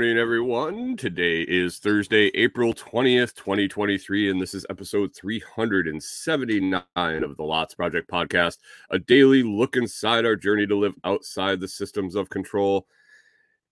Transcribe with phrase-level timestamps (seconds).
[0.00, 0.96] morning, everyone.
[0.96, 8.10] Today is Thursday, April 20th, 2023, and this is episode 379 of the Lots Project
[8.10, 12.86] podcast, a daily look inside our journey to live outside the systems of control.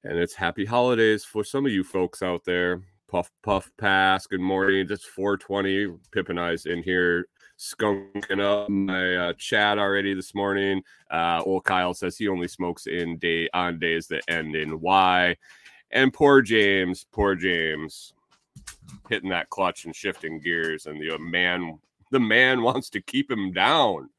[0.05, 2.83] And it's happy holidays for some of you folks out there.
[3.11, 4.27] Puff, puff, pass.
[4.27, 4.87] Good morning.
[4.91, 5.97] It's 420.
[6.13, 7.27] Pip and I's in here
[7.59, 10.83] skunking up my uh, chat already this morning.
[11.11, 15.35] Uh, old Kyle says he only smokes in day on days that end in Y.
[15.91, 18.13] And poor James, poor James,
[19.09, 21.79] hitting that clutch and shifting gears, and the uh, man,
[22.11, 24.11] the man wants to keep him down.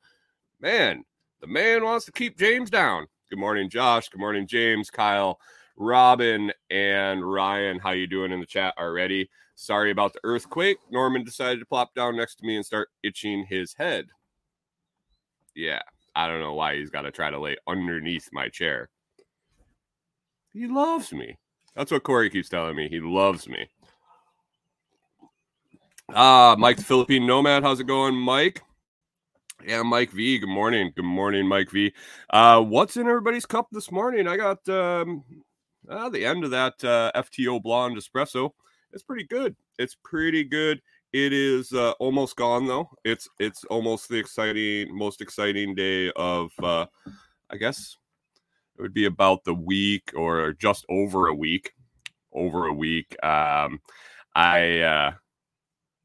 [0.59, 1.03] Man,
[1.41, 3.07] the man wants to keep James down.
[3.29, 4.09] Good morning, Josh.
[4.09, 5.39] Good morning, James, Kyle,
[5.77, 7.77] Robin, and Ryan.
[7.77, 9.29] How you doing in the chat already?
[9.53, 10.77] Sorry about the earthquake.
[10.89, 14.07] Norman decided to plop down next to me and start itching his head.
[15.55, 15.81] Yeah,
[16.15, 18.89] I don't know why he's got to try to lay underneath my chair.
[20.51, 21.37] He loves me.
[21.75, 22.89] That's what Kori keeps telling me.
[22.89, 23.67] He loves me.
[26.13, 27.63] Ah, Mike the Philippine Nomad.
[27.63, 28.63] How's it going, Mike?
[29.65, 30.39] Yeah, Mike V.
[30.39, 30.91] Good morning.
[30.95, 31.93] Good morning, Mike V.
[32.29, 34.27] Uh, what's in everybody's cup this morning?
[34.27, 35.23] I got um,
[35.87, 38.51] uh, the end of that uh, FTO blonde espresso.
[38.91, 39.55] It's pretty good.
[39.77, 40.81] It's pretty good.
[41.13, 42.89] It is uh, almost gone though.
[43.03, 46.85] It's it's almost the exciting, most exciting day of, uh,
[47.49, 47.97] I guess,
[48.79, 51.73] it would be about the week or just over a week.
[52.31, 53.15] Over a week.
[53.23, 53.81] Um,
[54.33, 55.11] I uh,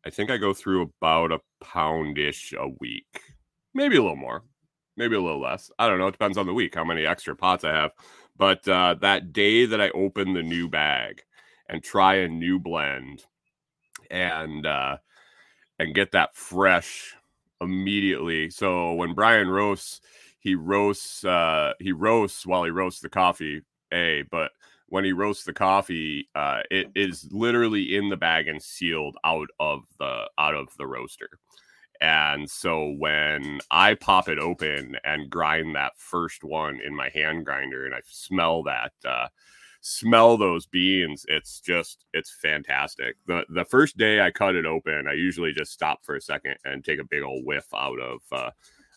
[0.05, 3.23] I think I go through about a poundish a week,
[3.75, 4.43] maybe a little more,
[4.97, 5.71] maybe a little less.
[5.79, 6.09] I don't know.
[6.09, 7.93] It depends on the week, how many extra pots I have.
[8.37, 11.23] But uh, that day that I open the new bag
[11.69, 13.25] and try a new blend
[14.11, 14.97] and uh,
[15.79, 17.15] and get that fresh
[17.61, 18.51] immediately.
[18.51, 20.01] So when Brian roasts,
[20.45, 23.63] he roasts uh, he roasts while he roasts the coffee.
[23.93, 24.53] A, but
[24.89, 29.49] when he roasts the coffee, uh, it is literally in the bag and sealed out
[29.59, 31.31] of the out of the roaster.
[32.01, 37.47] And so when I pop it open and grind that first one in my hand
[37.47, 39.29] grinder, and I smell that, uh,
[39.81, 43.17] smell those beans, it's just it's fantastic.
[43.27, 46.57] the The first day I cut it open, I usually just stop for a second
[46.67, 48.51] and take a big old whiff out of uh,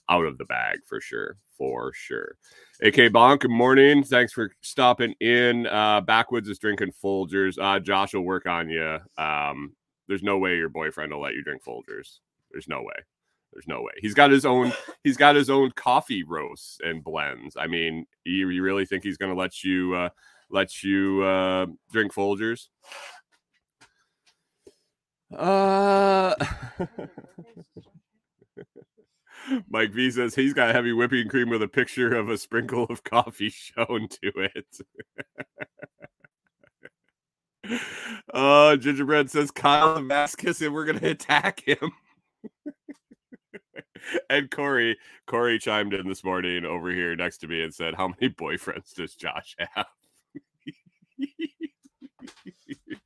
[0.10, 2.38] out of the bag for sure, for sure.
[2.82, 4.04] AK Bonk, good morning.
[4.04, 5.68] Thanks for stopping in.
[5.68, 7.58] Uh, Backwoods is drinking Folgers.
[7.60, 9.00] Uh, Josh will work on you.
[9.18, 9.74] Um,
[10.08, 12.20] there's no way your boyfriend will let you drink Folgers.
[12.52, 12.96] There's no way.
[13.54, 13.94] There's no way.
[13.98, 14.72] He's got his own.
[15.04, 17.58] He's got his own coffee roasts and blends.
[17.58, 20.10] I mean, you, you really think he's going to let you uh,
[20.50, 22.68] let you uh, drink Folgers?
[25.36, 26.36] Uh.
[29.70, 33.04] Mike V says he's got heavy whipping cream with a picture of a sprinkle of
[33.04, 34.78] coffee shown to it.
[38.34, 41.92] uh, Gingerbread says Kyle Vasquez and we're gonna attack him.
[44.30, 48.08] and Kori, Kori chimed in this morning over here next to me and said, "How
[48.10, 49.88] many boyfriends does Josh have?"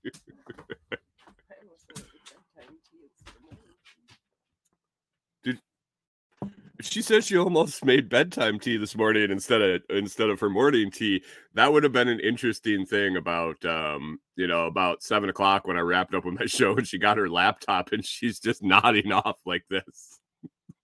[6.81, 10.91] she says she almost made bedtime tea this morning instead of instead of her morning
[10.91, 11.23] tea.
[11.53, 15.77] That would have been an interesting thing about um, you know, about seven o'clock when
[15.77, 19.11] I wrapped up with my show and she got her laptop and she's just nodding
[19.11, 20.19] off like this.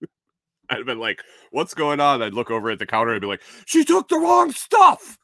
[0.69, 1.21] I'd have been like,
[1.51, 2.21] what's going on?
[2.21, 5.17] I'd look over at the counter and be like, she took the wrong stuff.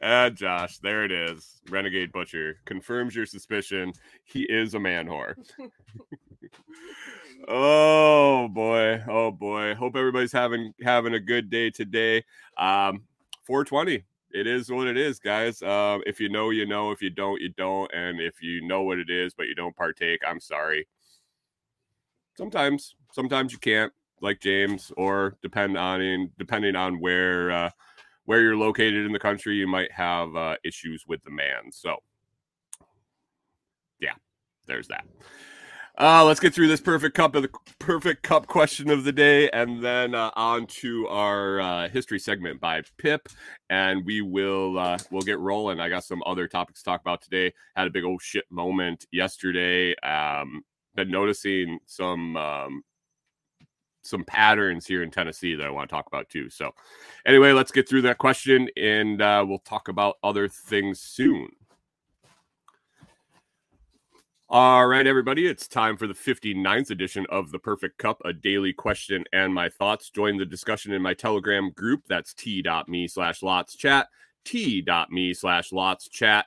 [0.00, 1.60] and Josh, there it is.
[1.68, 3.92] Renegade Butcher confirms your suspicion.
[4.24, 5.34] He is a man whore.
[7.48, 9.74] Oh boy, oh boy.
[9.74, 12.18] Hope everybody's having having a good day today.
[12.58, 13.02] Um,
[13.44, 14.04] 420.
[14.32, 15.60] It is what it is, guys.
[15.60, 16.92] Uh, if you know, you know.
[16.92, 17.92] If you don't, you don't.
[17.92, 20.86] And if you know what it is, but you don't partake, I'm sorry.
[22.36, 23.92] Sometimes, sometimes you can't,
[24.22, 27.70] like James, or depend on in depending on where uh,
[28.26, 31.72] where you're located in the country, you might have uh, issues with the man.
[31.72, 31.96] So,
[33.98, 34.14] yeah,
[34.66, 35.04] there's that.
[36.00, 39.50] Uh, let's get through this perfect cup of the perfect cup question of the day,
[39.50, 43.28] and then uh, on to our uh, history segment by Pip,
[43.68, 45.78] and we will uh, we'll get rolling.
[45.78, 47.52] I got some other topics to talk about today.
[47.76, 49.94] Had a big old shit moment yesterday.
[49.96, 50.62] Um,
[50.94, 52.82] been noticing some um,
[54.02, 56.48] some patterns here in Tennessee that I want to talk about too.
[56.48, 56.70] So,
[57.26, 61.50] anyway, let's get through that question and uh, we'll talk about other things soon.
[64.52, 68.72] All right, everybody, it's time for the 59th edition of the Perfect Cup, a daily
[68.72, 70.10] question and my thoughts.
[70.10, 72.02] Join the discussion in my Telegram group.
[72.08, 74.08] That's t.me slash lots chat,
[74.44, 76.46] t.me slash lots chat.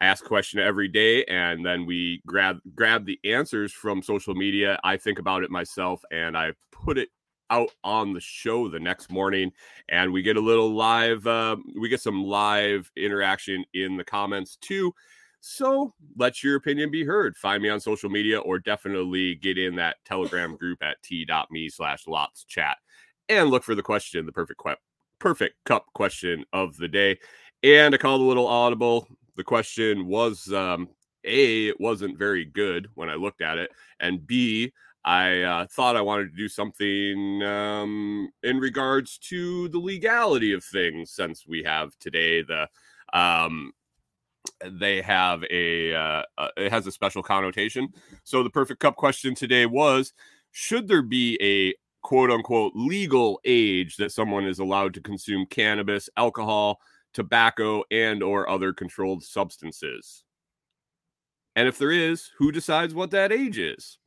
[0.00, 4.78] Ask question every day, and then we grab grab the answers from social media.
[4.84, 7.08] I think about it myself, and I put it
[7.50, 9.50] out on the show the next morning,
[9.88, 11.26] and we get a little live.
[11.26, 14.94] Uh, we get some live interaction in the comments too.
[15.40, 17.36] So let your opinion be heard.
[17.36, 22.06] Find me on social media or definitely get in that Telegram group at t.me slash
[22.06, 22.76] lots chat
[23.28, 24.76] and look for the question, the perfect que-
[25.18, 27.18] perfect cup question of the day.
[27.62, 29.08] And I called a little audible.
[29.36, 30.88] The question was um,
[31.24, 33.70] A, it wasn't very good when I looked at it.
[33.98, 34.72] And B,
[35.04, 40.62] I uh, thought I wanted to do something um, in regards to the legality of
[40.62, 42.68] things since we have today the
[43.12, 43.72] um,
[44.68, 47.88] they have a uh, uh, it has a special connotation.
[48.24, 50.12] So the perfect cup question today was:
[50.52, 56.08] Should there be a quote unquote legal age that someone is allowed to consume cannabis,
[56.16, 56.80] alcohol,
[57.12, 60.24] tobacco, and or other controlled substances?
[61.56, 63.98] And if there is, who decides what that age is?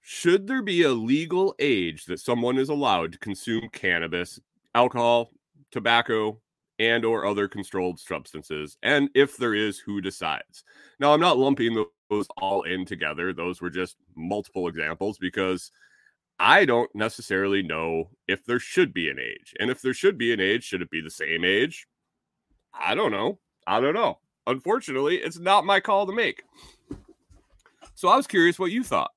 [0.00, 4.38] Should there be a legal age that someone is allowed to consume cannabis,
[4.72, 5.32] alcohol,
[5.72, 6.40] tobacco,
[6.78, 10.64] and or other controlled substances and if there is who decides.
[11.00, 13.32] Now i'm not lumping those all in together.
[13.32, 15.70] Those were just multiple examples because
[16.38, 20.32] i don't necessarily know if there should be an age and if there should be
[20.32, 21.86] an age should it be the same age?
[22.74, 23.38] I don't know.
[23.66, 24.18] I don't know.
[24.46, 26.42] Unfortunately it's not my call to make.
[27.94, 29.10] So i was curious what you thought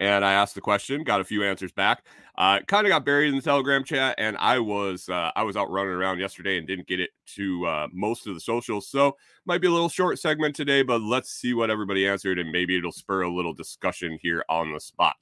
[0.00, 2.04] and I asked the question, got a few answers back.
[2.38, 5.56] Uh, kind of got buried in the Telegram chat, and I was uh, I was
[5.56, 9.16] out running around yesterday and didn't get it to uh, most of the socials, so
[9.44, 10.82] might be a little short segment today.
[10.82, 14.72] But let's see what everybody answered, and maybe it'll spur a little discussion here on
[14.72, 15.16] the spot.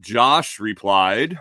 [0.00, 1.36] Josh replied,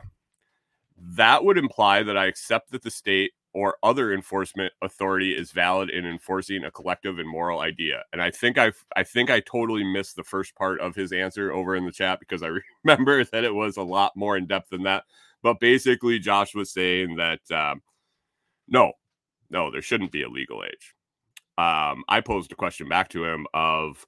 [0.97, 5.89] "That would imply that I accept that the state or other enforcement authority is valid
[5.89, 8.03] in enforcing a collective and moral idea.
[8.11, 11.51] And I think I I think I totally missed the first part of his answer
[11.51, 12.50] over in the chat because I
[12.83, 15.03] remember that it was a lot more in depth than that.
[15.41, 17.81] But basically, Josh was saying that um,
[18.67, 18.94] no,
[19.50, 20.95] no, there shouldn't be a legal age.
[21.57, 24.07] Um, I posed a question back to him of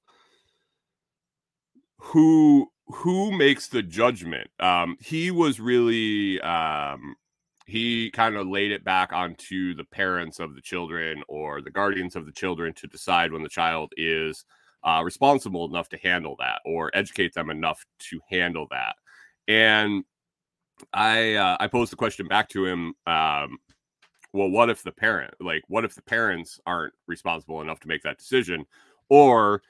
[2.00, 4.50] who who makes the judgment.
[4.59, 7.15] Um, he was really um,
[7.65, 12.15] he kind of laid it back onto the parents of the children or the guardians
[12.15, 14.45] of the children to decide when the child is
[14.83, 18.95] uh, responsible enough to handle that or educate them enough to handle that.
[19.47, 20.03] And
[20.94, 22.94] I uh, I posed the question back to him.
[23.07, 23.57] Um,
[24.33, 28.03] well, what if the parent, like, what if the parents aren't responsible enough to make
[28.03, 28.65] that decision,
[29.09, 29.62] or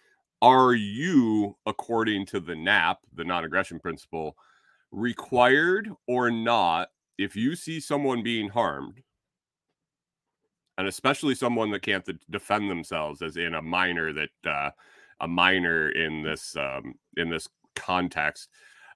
[0.42, 4.36] are you, according to the NAP, the non-aggression principle,
[4.92, 9.02] required or not if you see someone being harmed,
[10.78, 14.72] and especially someone that can't defend themselves, as in a minor that uh,
[15.22, 18.50] a minor in this um, in this context,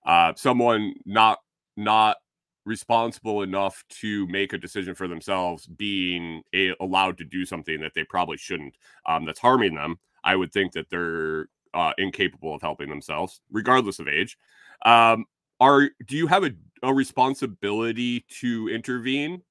[0.05, 1.39] uh, someone not
[1.77, 2.17] not
[2.65, 7.93] responsible enough to make a decision for themselves, being a, allowed to do something that
[7.95, 9.97] they probably shouldn't, um, that's harming them.
[10.23, 14.37] I would think that they're uh, incapable of helping themselves, regardless of age.
[14.85, 15.25] Um,
[15.59, 16.51] are do you have a,
[16.83, 19.41] a responsibility to intervene?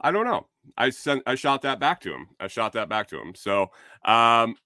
[0.00, 0.46] I don't know.
[0.76, 2.28] I sent I shot that back to him.
[2.40, 3.34] I shot that back to him.
[3.34, 3.70] So
[4.04, 4.56] um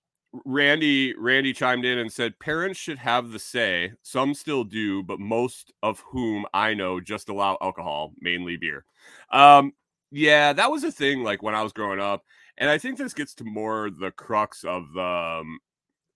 [0.44, 3.92] Randy Randy chimed in and said parents should have the say.
[4.02, 8.85] Some still do, but most of whom I know just allow alcohol, mainly beer.
[9.30, 9.73] Um
[10.12, 12.25] yeah, that was a thing like when I was growing up.
[12.59, 15.59] And I think this gets to more the crux of the um,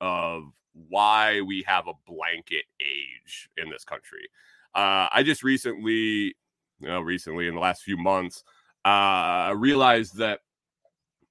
[0.00, 4.28] of why we have a blanket age in this country.
[4.74, 6.34] Uh, I just recently,
[6.80, 8.44] you know, recently in the last few months,
[8.84, 10.40] uh, realized that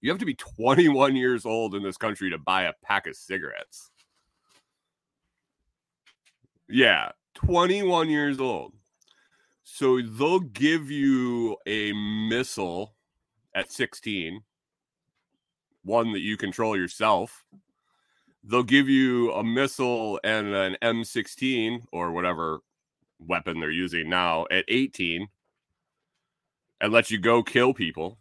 [0.02, 3.16] you have to be 21 years old in this country to buy a pack of
[3.16, 3.92] cigarettes.
[6.68, 8.74] Yeah, 21 years old.
[9.64, 12.96] So they'll give you a missile
[13.56, 14.42] at 16,
[15.84, 17.46] one that you control yourself
[18.44, 22.60] they'll give you a missile and an M16 or whatever
[23.20, 25.28] weapon they're using now at 18
[26.82, 28.20] and let you go kill people,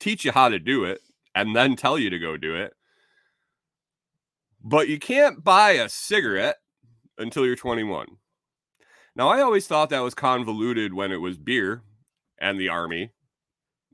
[0.00, 1.00] teach you how to do it,
[1.34, 2.74] and then tell you to go do it.
[4.62, 6.56] but you can't buy a cigarette
[7.18, 8.06] until you're 21.
[9.16, 11.82] Now, I always thought that was convoluted when it was beer
[12.38, 13.10] and the army.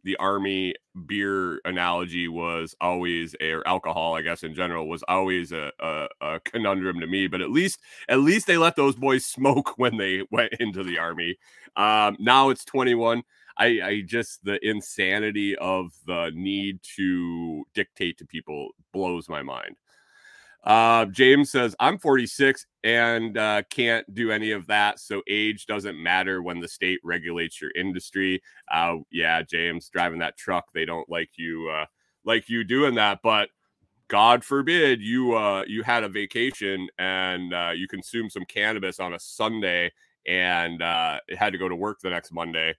[0.04, 0.74] The army
[1.06, 6.08] beer analogy was always, a, or alcohol, I guess, in general, was always a, a,
[6.20, 7.26] a conundrum to me.
[7.26, 10.98] But at least, at least they let those boys smoke when they went into the
[10.98, 11.36] army.
[11.76, 13.22] Um, now it's 21.
[13.56, 19.76] I, I just the insanity of the need to dictate to people blows my mind.
[20.64, 24.98] Uh, James says, I'm 46 and uh, can't do any of that.
[24.98, 28.42] So age doesn't matter when the state regulates your industry.
[28.72, 31.84] Uh, yeah, James, driving that truck, they don't like you, uh,
[32.24, 33.20] like you doing that.
[33.22, 33.50] But
[34.08, 39.12] God forbid you, uh, you had a vacation and uh, you consumed some cannabis on
[39.12, 39.92] a Sunday
[40.26, 42.74] and uh, had to go to work the next Monday.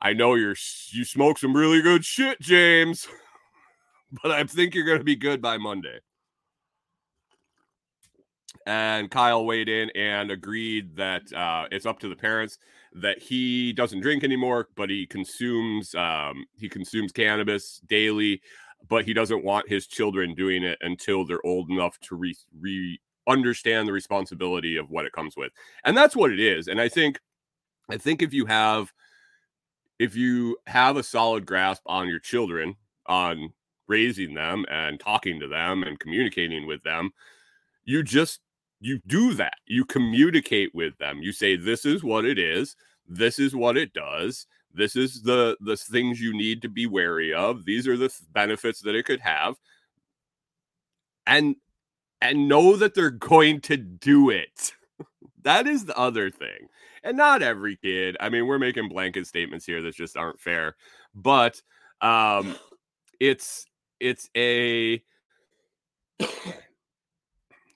[0.00, 0.56] I know you're,
[0.90, 3.08] you smoke some really good shit, James,
[4.22, 5.98] but I think you're going to be good by Monday
[8.66, 12.58] and Kyle weighed in and agreed that uh, it's up to the parents
[12.94, 18.40] that he doesn't drink anymore, but he consumes um, he consumes cannabis daily,
[18.88, 23.00] but he doesn't want his children doing it until they're old enough to re, re
[23.26, 25.52] understand the responsibility of what it comes with,
[25.84, 26.68] and that's what it is.
[26.68, 27.20] And I think
[27.90, 28.92] I think if you have
[29.98, 33.52] if you have a solid grasp on your children on
[33.86, 37.12] raising them and talking to them and communicating with them
[37.84, 38.40] you just
[38.84, 39.54] you do that.
[39.66, 41.22] You communicate with them.
[41.22, 42.76] You say, this is what it is.
[43.08, 44.46] This is what it does.
[44.74, 47.64] This is the the things you need to be wary of.
[47.64, 49.54] These are the benefits that it could have.
[51.26, 51.56] And
[52.20, 54.72] and know that they're going to do it.
[55.42, 56.68] that is the other thing.
[57.02, 58.16] And not every kid.
[58.20, 60.76] I mean, we're making blanket statements here that just aren't fair.
[61.14, 61.62] But
[62.02, 62.54] um
[63.20, 63.64] it's
[64.00, 65.02] it's a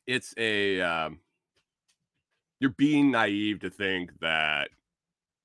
[0.08, 1.20] it's a um,
[2.58, 4.70] you're being naive to think that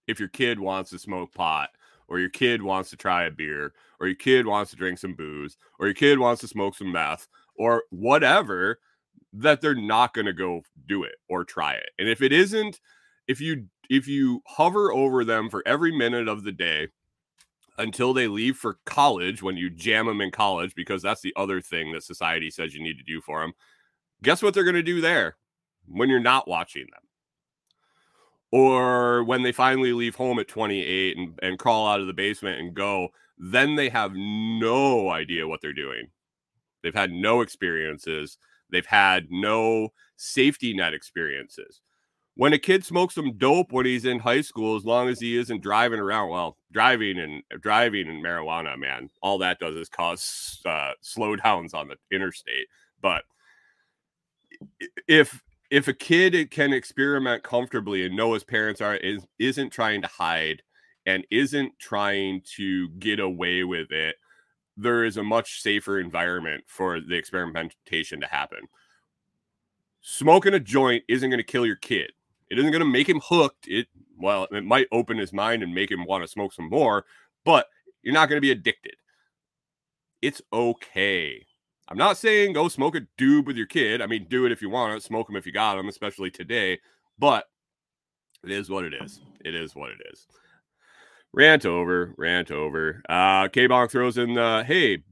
[0.08, 1.70] if your kid wants to smoke pot
[2.08, 5.14] or your kid wants to try a beer or your kid wants to drink some
[5.14, 8.80] booze or your kid wants to smoke some meth or whatever
[9.34, 11.90] that they're not going to go do it or try it.
[12.00, 12.80] And if it isn't
[13.28, 16.88] if you if you hover over them for every minute of the day
[17.78, 21.60] until they leave for college when you jam them in college because that's the other
[21.60, 23.52] thing that society says you need to do for them
[24.24, 25.36] guess what they're going to do there
[25.88, 27.02] when you're not watching them?
[28.52, 32.60] Or when they finally leave home at 28 and, and crawl out of the basement
[32.60, 36.08] and go, then they have no idea what they're doing.
[36.82, 38.38] They've had no experiences,
[38.70, 41.82] they've had no safety net experiences.
[42.36, 45.38] When a kid smokes some dope when he's in high school, as long as he
[45.38, 50.60] isn't driving around, well, driving and driving and marijuana, man, all that does is cause
[50.66, 52.68] uh, slowdowns on the interstate.
[53.02, 53.24] But
[55.08, 60.02] if if a kid can experiment comfortably and know his parents are is isn't trying
[60.02, 60.62] to hide
[61.06, 64.16] and isn't trying to get away with it
[64.78, 68.60] there is a much safer environment for the experimentation to happen.
[70.02, 72.12] Smoking a joint isn't going to kill your kid.
[72.50, 73.68] It isn't going to make him hooked.
[73.68, 77.06] It well it might open his mind and make him want to smoke some more
[77.46, 77.68] but
[78.02, 78.96] you're not going to be addicted.
[80.22, 81.46] It's okay
[81.88, 84.02] I'm not saying go smoke a doob with your kid.
[84.02, 86.32] I mean, do it if you want to, smoke them if you got them, especially
[86.32, 86.80] today.
[87.20, 87.46] But
[88.44, 89.22] it is what it is.
[89.44, 90.28] It is what it is.
[91.34, 93.02] Rant over, rant over.
[93.10, 95.04] Uh, K Bonk throws in the hey,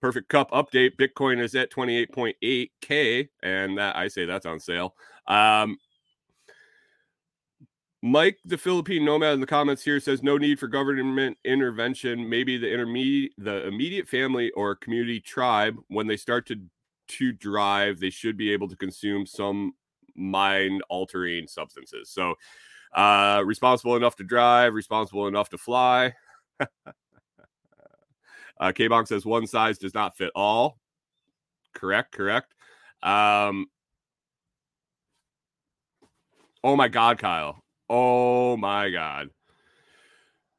[0.00, 0.96] perfect cup update.
[0.96, 4.94] Bitcoin is at 28.8K, and that I say that's on sale.
[5.26, 5.78] Um,
[8.02, 12.28] Mike, the Philippine nomad in the comments here says no need for government intervention.
[12.28, 16.56] Maybe the intermediate, the immediate family or community tribe, when they start to
[17.08, 19.74] to drive, they should be able to consume some
[20.14, 22.08] mind altering substances.
[22.08, 22.36] So,
[22.94, 26.14] uh, responsible enough to drive, responsible enough to fly.
[26.60, 26.66] uh,
[28.72, 30.78] K Bonk says one size does not fit all.
[31.74, 32.54] Correct, correct.
[33.02, 33.66] Um,
[36.64, 37.62] oh my God, Kyle.
[37.92, 39.30] Oh my God.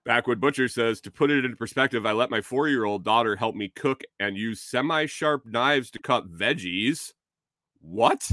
[0.03, 3.37] Backwood Butcher says to put it into perspective, I let my four year old daughter
[3.37, 7.13] help me cook and use semi sharp knives to cut veggies.
[7.79, 8.29] What?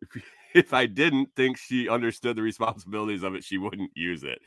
[0.54, 4.38] If, I didn't think she understood the responsibilities of it, she wouldn't use it.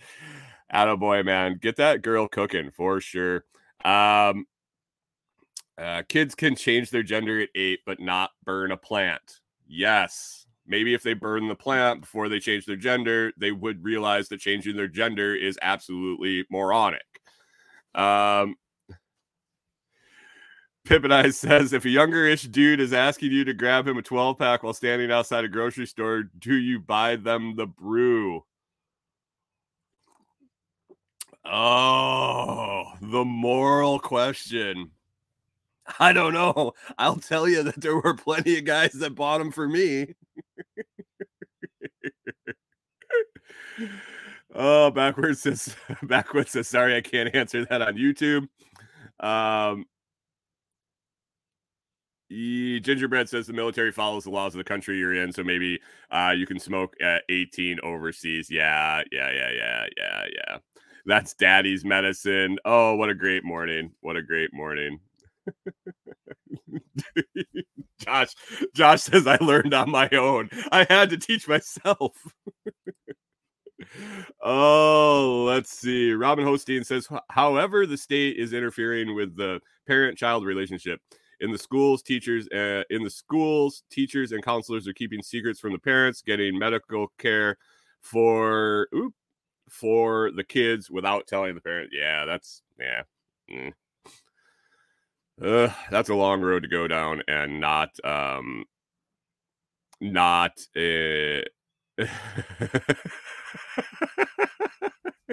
[0.74, 1.60] Attaboy, man.
[1.62, 3.44] Get that girl cooking for sure.
[3.84, 4.46] Um,
[5.77, 9.41] uh, kids can change their gender at eight, but not burn a plant.
[9.67, 14.27] Yes maybe if they burn the plant before they change their gender, they would realize
[14.29, 17.05] that changing their gender is absolutely moronic.
[17.95, 18.55] Um,
[20.89, 24.38] and I says if a younger-ish dude is asking you to grab him a 12
[24.38, 28.43] pack while standing outside a grocery store, do you buy them the brew?
[31.45, 34.91] Oh, the moral question.
[36.00, 36.74] I don't know.
[36.98, 40.15] I'll tell you that there were plenty of guys that bought them for me.
[44.56, 48.48] oh, backwards says backwards says sorry, I can't answer that on YouTube.
[49.20, 49.86] Um
[52.29, 55.79] Gingerbread says the military follows the laws of the country you're in, so maybe
[56.12, 58.50] uh, you can smoke at 18 overseas.
[58.51, 60.58] Yeah, yeah, yeah, yeah, yeah, yeah.
[61.06, 62.58] That's daddy's medicine.
[62.65, 63.91] Oh, what a great morning!
[64.01, 65.00] What a great morning.
[68.00, 68.34] Josh,
[68.74, 70.50] Josh says I learned on my own.
[70.72, 72.18] I had to teach myself.
[74.44, 76.13] oh, let's see.
[76.13, 81.01] Robin Hosteen says, however, the state is interfering with the parent-child relationship
[81.39, 85.72] in the schools teachers uh, in the schools teachers and counselors are keeping secrets from
[85.72, 87.58] the parents getting medical care
[88.01, 89.13] for oop,
[89.70, 93.04] for the kids without telling the parent yeah that's yeah
[93.51, 93.72] mm.
[95.41, 98.65] Uh, that's a long road to go down and not um
[100.01, 101.41] not uh,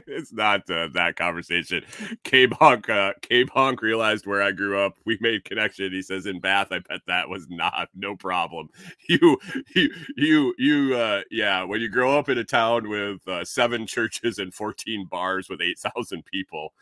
[0.06, 1.82] it's not uh, that conversation.
[2.24, 4.94] K Bonk, uh, K Bonk realized where I grew up.
[5.06, 5.92] We made connection.
[5.92, 6.68] He says in Bath.
[6.70, 8.68] I bet that was not no problem.
[9.08, 9.38] You,
[9.74, 10.96] you, you, you.
[10.96, 15.06] Uh, yeah, when you grow up in a town with uh, seven churches and fourteen
[15.10, 16.72] bars with eight thousand people,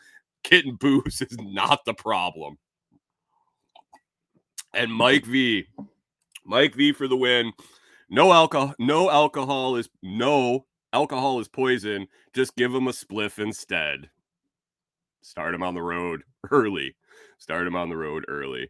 [0.43, 2.57] kitten booze is not the problem.
[4.73, 5.65] And Mike V,
[6.45, 7.53] Mike V for the win.
[8.09, 8.75] No alcohol.
[8.79, 12.07] No alcohol is no alcohol is poison.
[12.33, 14.09] Just give him a spliff instead.
[15.21, 16.95] Start him on the road early.
[17.37, 18.69] Start him on the road early.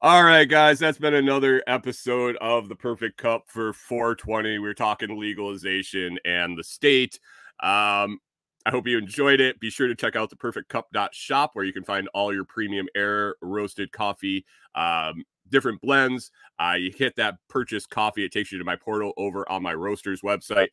[0.00, 4.58] All right, guys, that's been another episode of the Perfect Cup for 420.
[4.58, 7.20] We are talking legalization and the state.
[7.62, 8.18] Um,
[8.66, 9.60] I hope you enjoyed it.
[9.60, 13.36] Be sure to check out the perfectcup.shop where you can find all your premium air
[13.42, 16.32] roasted coffee, um, different blends.
[16.58, 19.74] Uh, you hit that purchase coffee, it takes you to my portal over on my
[19.74, 20.68] roasters website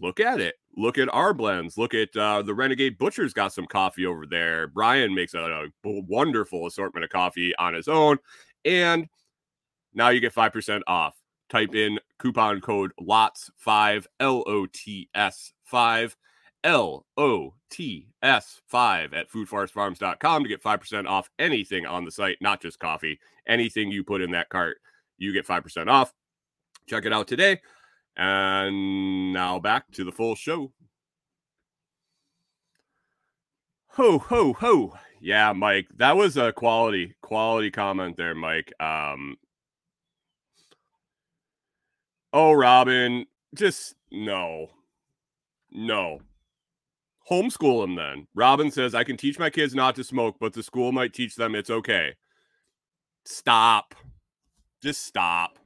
[0.00, 0.56] look at it.
[0.76, 1.76] Look at our blends.
[1.76, 4.66] Look at uh, the Renegade Butcher's got some coffee over there.
[4.68, 8.18] Brian makes a, a wonderful assortment of coffee on his own.
[8.64, 9.08] And
[9.94, 11.16] now you get 5% off.
[11.48, 16.16] Type in coupon code LOTS5, L O T S 5,
[16.64, 22.36] L O T S 5 at foodforestfarms.com to get 5% off anything on the site,
[22.40, 23.18] not just coffee.
[23.46, 24.78] Anything you put in that cart,
[25.16, 26.12] you get 5% off.
[26.86, 27.60] Check it out today.
[28.16, 30.72] And now back to the full show.
[33.94, 34.96] Ho ho ho.
[35.20, 38.72] Yeah, Mike, that was a quality quality comment there, Mike.
[38.80, 39.36] Um
[42.32, 44.68] Oh, Robin, just no.
[45.72, 46.20] No.
[47.30, 48.26] Homeschool them then.
[48.34, 51.36] Robin says, I can teach my kids not to smoke, but the school might teach
[51.36, 52.14] them it's okay.
[53.24, 53.94] Stop.
[54.82, 55.60] Just stop.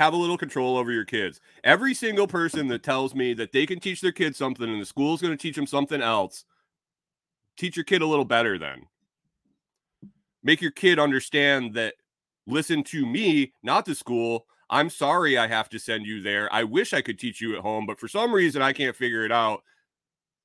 [0.00, 1.42] have a little control over your kids.
[1.62, 4.86] Every single person that tells me that they can teach their kids something and the
[4.86, 6.46] school's going to teach them something else,
[7.58, 8.86] teach your kid a little better then.
[10.42, 11.96] Make your kid understand that
[12.46, 14.46] listen to me, not the school.
[14.70, 16.48] I'm sorry I have to send you there.
[16.52, 19.24] I wish I could teach you at home, but for some reason I can't figure
[19.24, 19.62] it out.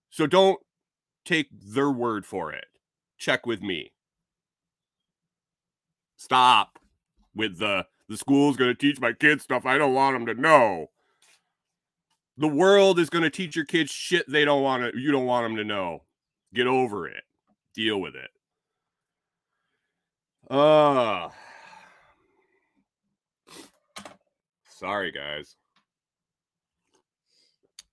[0.10, 0.60] So don't
[1.26, 2.66] take their word for it.
[3.20, 3.94] Check with me.
[6.18, 6.80] Stop
[7.36, 10.42] with the the school's going to teach my kids stuff I don't want them to
[10.42, 10.88] know.
[12.38, 15.26] The world is going to teach your kids shit they don't want to you don't
[15.26, 16.04] want them to know.
[16.54, 17.24] Get over it.
[17.76, 18.32] Deal with it.
[20.50, 21.30] Uh
[24.78, 25.56] Sorry guys.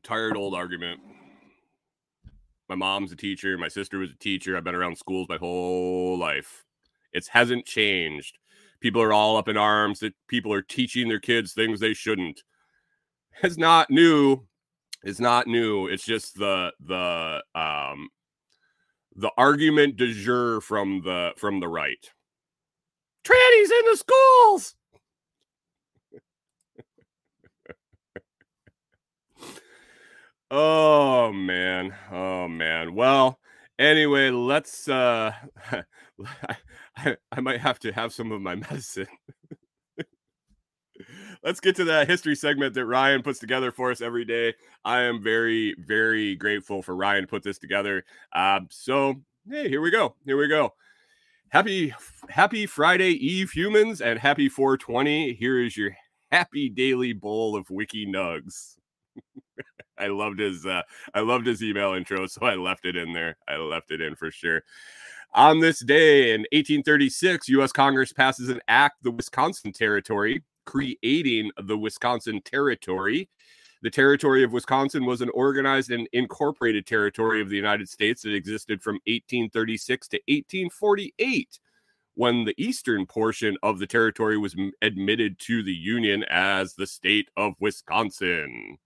[0.02, 1.00] Tired old argument.
[2.68, 4.56] My mom's a teacher, my sister was a teacher.
[4.56, 6.64] I've been around schools my whole life.
[7.12, 8.38] It hasn't changed
[8.82, 12.42] people are all up in arms that people are teaching their kids things they shouldn't.
[13.42, 14.46] It's not new.
[15.04, 15.86] It's not new.
[15.86, 18.10] It's just the the um
[19.16, 22.10] the argument de jour from the from the right.
[23.24, 24.74] Trannies in the schools.
[30.52, 31.92] Oh man.
[32.12, 32.94] Oh man.
[32.94, 33.40] Well,
[33.78, 35.32] anyway, let's uh
[36.96, 39.08] I, I might have to have some of my medicine.
[41.42, 44.54] Let's get to that history segment that Ryan puts together for us every day.
[44.84, 48.04] I am very, very grateful for Ryan to put this together.
[48.32, 49.16] Um, so
[49.50, 50.14] Hey, here we go.
[50.24, 50.72] Here we go.
[51.48, 51.92] Happy
[52.28, 55.34] happy Friday Eve humans and happy 420.
[55.34, 55.96] Here is your
[56.30, 58.76] happy daily bowl of wiki nugs.
[59.98, 60.82] I loved his uh
[61.14, 63.36] I loved his email intro, so I left it in there.
[63.48, 64.62] I left it in for sure.
[65.34, 71.78] On this day in 1836, US Congress passes an act, the Wisconsin Territory, creating the
[71.78, 73.28] Wisconsin Territory.
[73.82, 78.34] The territory of Wisconsin was an organized and incorporated territory of the United States that
[78.34, 81.58] existed from 1836 to 1848
[82.14, 87.28] when the eastern portion of the territory was admitted to the Union as the state
[87.36, 88.78] of Wisconsin.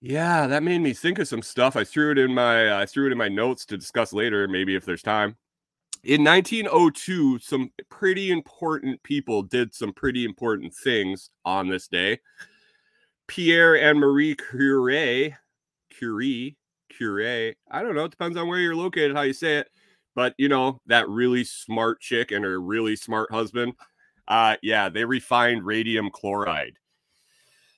[0.00, 1.74] Yeah, that made me think of some stuff.
[1.76, 4.74] I threw it in my I threw it in my notes to discuss later, maybe
[4.76, 5.36] if there's time.
[6.04, 12.20] In 1902, some pretty important people did some pretty important things on this day.
[13.28, 15.34] Pierre and Marie Curie,
[15.90, 16.56] Curie,
[16.90, 17.56] Curie.
[17.70, 18.04] I don't know.
[18.04, 19.68] It depends on where you're located, how you say it.
[20.14, 23.74] But you know that really smart chick and her really smart husband.
[24.28, 26.78] Uh, yeah, they refined radium chloride.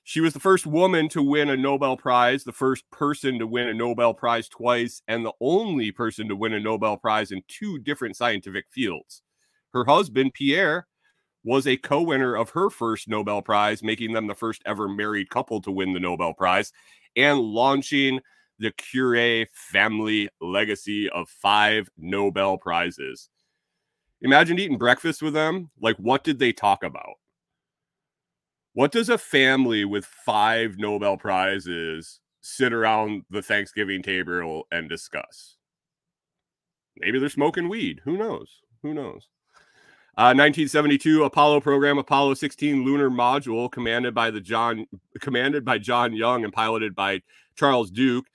[0.09, 3.67] She was the first woman to win a Nobel Prize, the first person to win
[3.67, 7.77] a Nobel Prize twice, and the only person to win a Nobel Prize in two
[7.77, 9.21] different scientific fields.
[9.71, 10.87] Her husband, Pierre,
[11.43, 15.29] was a co winner of her first Nobel Prize, making them the first ever married
[15.29, 16.73] couple to win the Nobel Prize
[17.15, 18.19] and launching
[18.57, 23.29] the Curie family legacy of five Nobel Prizes.
[24.21, 25.69] Imagine eating breakfast with them.
[25.79, 27.17] Like, what did they talk about?
[28.73, 35.57] What does a family with five Nobel Prizes sit around the Thanksgiving table and discuss?
[36.97, 38.01] Maybe they're smoking weed.
[38.03, 38.61] Who knows?
[38.83, 39.27] Who knows?
[40.17, 44.85] Uh, 1972 Apollo program, Apollo 16 lunar module, commanded by the John,
[45.21, 47.21] commanded by John Young and piloted by
[47.55, 48.25] Charles Duke,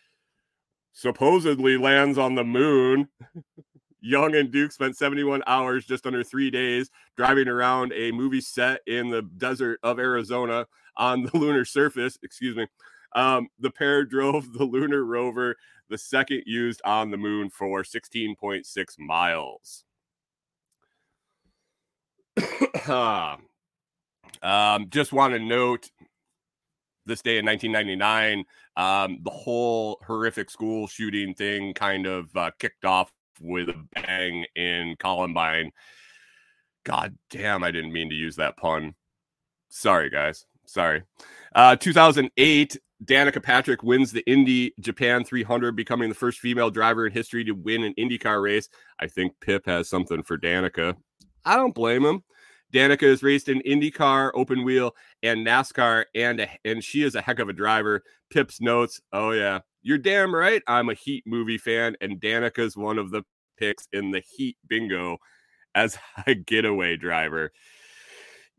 [0.93, 3.09] supposedly lands on the moon.
[4.05, 8.83] Young and Duke spent 71 hours, just under three days, driving around a movie set
[8.87, 10.67] in the desert of Arizona
[10.99, 12.19] on the lunar surface.
[12.23, 12.67] Excuse me.
[13.15, 15.57] Um, the pair drove the lunar rover,
[15.89, 19.85] the second used on the moon, for 16.6 miles.
[24.43, 25.89] um, just want to note
[27.07, 28.45] this day in 1999,
[28.77, 34.45] um, the whole horrific school shooting thing kind of uh, kicked off with a bang
[34.55, 35.71] in Columbine.
[36.85, 38.95] God damn, I didn't mean to use that pun.
[39.69, 40.47] Sorry, guys.
[40.67, 41.03] Sorry.
[41.55, 47.13] Uh, 2008, Danica Patrick wins the Indy Japan 300, becoming the first female driver in
[47.13, 48.69] history to win an IndyCar race.
[48.99, 50.97] I think Pip has something for Danica.
[51.45, 52.23] I don't blame him.
[52.75, 57.23] Danica has raced in IndyCar, open wheel, and NASCAR, and a, and she is a
[57.23, 58.03] heck of a driver.
[58.31, 59.01] Pip's notes.
[59.13, 60.63] Oh yeah, you're damn right.
[60.67, 63.23] I'm a Heat movie fan, and Danica's one of the
[63.57, 65.19] picks in the Heat bingo
[65.75, 67.53] as a getaway driver.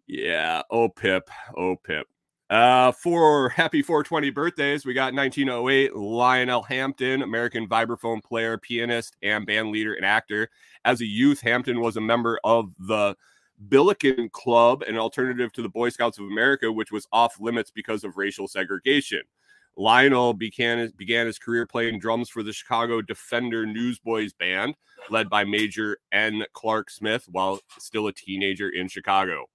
[0.08, 0.62] Yeah.
[0.70, 1.30] Oh, Pip.
[1.58, 2.08] Oh, Pip.
[2.48, 9.48] Uh, for happy 420 birthdays, we got 1908 Lionel Hampton, American vibraphone player, pianist, and
[9.48, 10.50] band leader and actor.
[10.86, 13.16] As a youth, Hampton was a member of the
[13.70, 18.04] Billiken Club, an alternative to the Boy Scouts of America, which was off limits because
[18.04, 19.22] of racial segregation.
[19.78, 24.76] Lionel began, began his career playing drums for the Chicago Defender Newsboys Band,
[25.10, 26.44] led by Major N.
[26.54, 29.46] Clark Smith, while still a teenager in Chicago.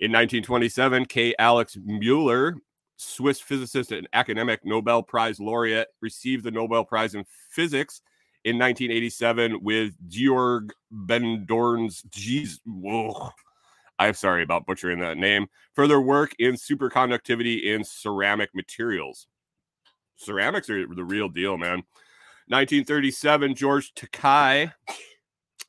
[0.00, 1.34] In 1927, K.
[1.38, 2.56] Alex Mueller,
[2.96, 8.02] Swiss physicist and academic Nobel Prize laureate, received the Nobel Prize in Physics
[8.46, 12.02] in 1987 with Georg Bendorn's.
[12.10, 13.30] Jeez, whoa.
[13.98, 15.46] I'm sorry about butchering that name.
[15.74, 19.26] Further work in superconductivity in ceramic materials
[20.16, 21.82] ceramics are the real deal, man.
[22.48, 24.72] 1937, George Takei,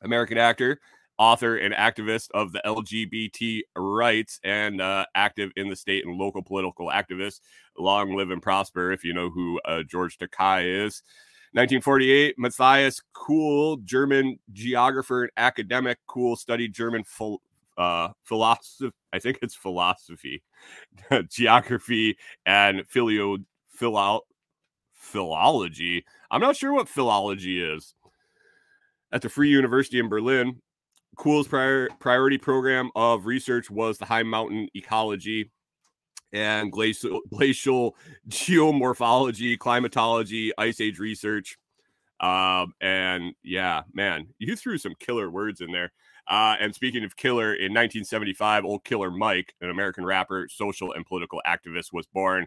[0.02, 0.80] American actor,
[1.18, 6.42] author, and activist of the LGBT rights and uh, active in the state and local
[6.42, 7.40] political activist.
[7.76, 11.02] Long live and prosper if you know who uh, George Takei is.
[11.52, 15.98] 1948, Matthias Kuhl, German geographer and academic.
[16.06, 17.40] Kuhl studied German full,
[17.78, 18.94] uh, philosophy.
[19.12, 20.42] I think it's philosophy,
[21.30, 23.38] geography, and philio,
[23.70, 24.22] philo,
[24.92, 26.04] philology.
[26.30, 27.94] I'm not sure what philology is.
[29.10, 30.60] At the Free University in Berlin,
[31.16, 35.50] Kuhl's prior, priority program of research was the high mountain ecology
[36.32, 37.96] and glacial, glacial
[38.28, 41.58] geomorphology, climatology, ice age research.
[42.20, 45.92] Um, and yeah, man, you threw some killer words in there.
[46.26, 51.06] Uh, and speaking of killer, in 1975, old Killer Mike, an American rapper, social and
[51.06, 52.46] political activist, was born.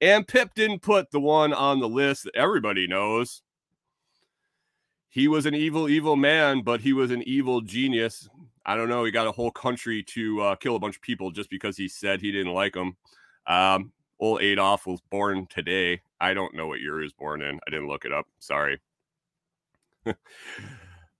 [0.00, 3.42] And Pip didn't put the one on the list that everybody knows
[5.14, 8.28] he was an evil, evil man, but he was an evil genius.
[8.66, 9.04] I don't know.
[9.04, 11.88] He got a whole country to uh, kill a bunch of people just because he
[11.88, 12.96] said he didn't like them.
[13.46, 16.00] Um, old Adolf was born today.
[16.20, 17.60] I don't know what year he was born in.
[17.66, 18.26] I didn't look it up.
[18.38, 18.80] Sorry.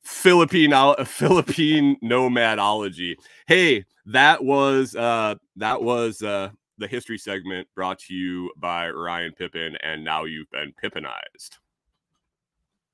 [0.03, 0.73] Philippine
[1.05, 3.17] Philippine nomadology.
[3.47, 9.33] Hey, that was uh that was uh the history segment brought to you by Ryan
[9.33, 11.59] Pippin, and now you've been Pippinized.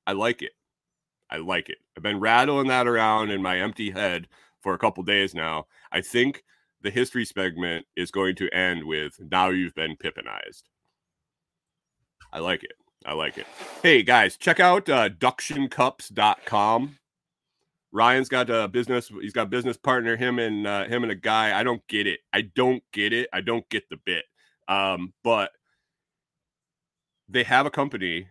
[0.07, 0.53] I like it.
[1.31, 1.79] I like it.
[1.97, 4.29] I've been rattling that around in my empty head
[4.61, 5.67] for a couple days now.
[5.93, 6.45] I think
[6.83, 10.63] the history segment is going to end with now you've been Pippinized.
[12.33, 12.73] I like it.
[13.05, 13.47] I like it.
[13.83, 16.99] Hey guys, check out uh, ductioncups.com.
[17.93, 19.11] Ryan's got a business.
[19.21, 20.17] He's got business partner.
[20.17, 21.59] Him and uh, him and a guy.
[21.59, 22.21] I don't get it.
[22.33, 23.29] I don't get it.
[23.33, 24.25] I don't get the bit.
[24.69, 25.51] Um, but
[27.29, 28.29] they have a company,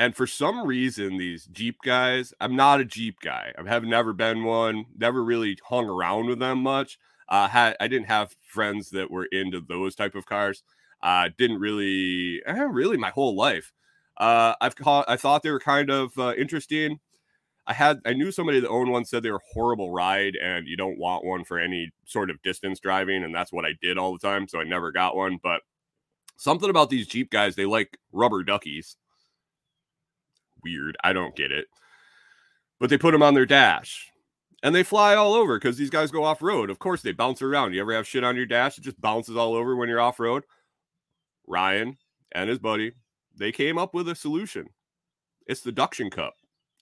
[0.00, 2.32] and for some reason, these Jeep guys.
[2.40, 3.52] I'm not a Jeep guy.
[3.58, 4.86] I have never been one.
[4.96, 6.98] Never really hung around with them much.
[7.28, 10.62] Uh, had I didn't have friends that were into those type of cars.
[11.02, 13.74] Uh, didn't really, eh, really my whole life.
[14.16, 16.98] Uh, I've caught, I thought they were kind of uh, interesting.
[17.66, 20.78] I had I knew somebody that owned one said they were horrible ride and you
[20.78, 24.12] don't want one for any sort of distance driving and that's what I did all
[24.14, 25.60] the time so I never got one but
[26.36, 28.96] something about these Jeep guys they like rubber duckies
[30.62, 30.96] weird.
[31.02, 31.66] I don't get it.
[32.78, 34.10] But they put them on their dash
[34.62, 37.42] and they fly all over because these guys go off road of course they bounce
[37.42, 37.74] around.
[37.74, 38.78] You ever have shit on your dash?
[38.78, 40.44] It just bounces all over when you're off road
[41.46, 41.98] Ryan
[42.32, 42.92] and his buddy
[43.36, 44.68] they came up with a solution.
[45.46, 46.34] It's the duction cup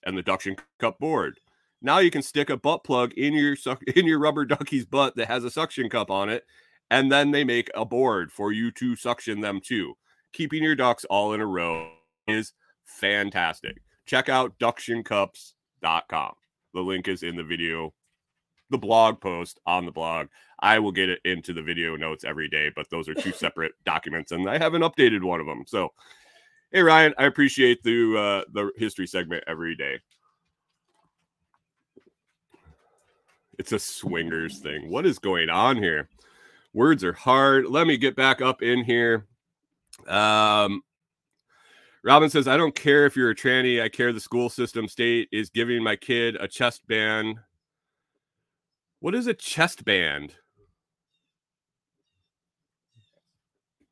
[0.05, 1.39] and the duction cup board.
[1.81, 3.55] Now you can stick a butt plug in your
[3.95, 6.45] in your rubber ducky's butt that has a suction cup on it,
[6.91, 9.95] and then they make a board for you to suction them to.
[10.33, 11.91] Keeping your ducks all in a row
[12.27, 12.53] is
[12.97, 13.81] fantastic.
[14.05, 16.33] Check out ductioncups.com.
[16.73, 17.93] The link is in the video,
[18.69, 20.27] the blog post on the blog.
[20.59, 23.73] I will get it into the video notes every day, but those are two separate
[23.85, 25.63] documents, and I haven't updated one of them.
[25.65, 25.91] So
[26.71, 29.99] Hey Ryan, I appreciate the uh, the history segment every day.
[33.57, 34.91] It's a swingers thing.
[34.91, 36.09] What is going on here?
[36.73, 37.65] Words are hard.
[37.65, 39.25] Let me get back up in here.
[40.07, 40.83] Um,
[42.03, 43.81] Robin says, I don't care if you're a tranny.
[43.81, 47.39] I care the school system state is giving my kid a chest band.
[49.01, 50.33] What is a chest band?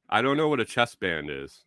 [0.09, 1.63] I don't know what a chest band is.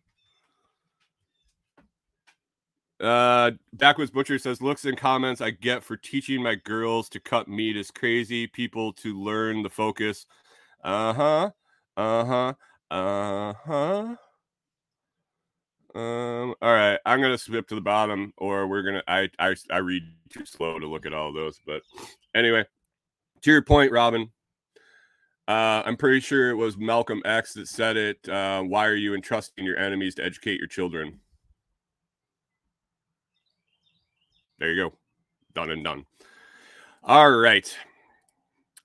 [2.99, 7.47] Uh, Backwoods Butcher says, looks and comments I get for teaching my girls to cut
[7.47, 8.45] meat is crazy.
[8.47, 10.27] People to learn the focus.
[10.83, 11.51] Uh huh.
[11.97, 12.53] Uh huh.
[12.91, 14.15] Uh huh.
[15.93, 16.55] Um.
[16.61, 16.99] All right.
[17.05, 19.03] I'm gonna skip to the bottom, or we're gonna.
[19.07, 21.59] I I I read too slow to look at all those.
[21.65, 21.81] But
[22.33, 22.65] anyway,
[23.41, 24.29] to your point, Robin.
[25.47, 28.29] Uh, I'm pretty sure it was Malcolm X that said it.
[28.29, 31.19] Uh, why are you entrusting your enemies to educate your children?
[34.59, 34.93] There you go.
[35.53, 36.05] Done and done.
[37.03, 37.75] All right.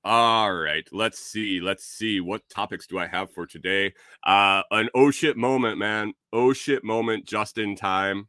[0.09, 0.89] All right.
[0.93, 1.61] Let's see.
[1.61, 2.21] Let's see.
[2.21, 3.93] What topics do I have for today?
[4.23, 6.13] Uh an oh shit moment, man.
[6.33, 8.29] Oh shit moment just in time.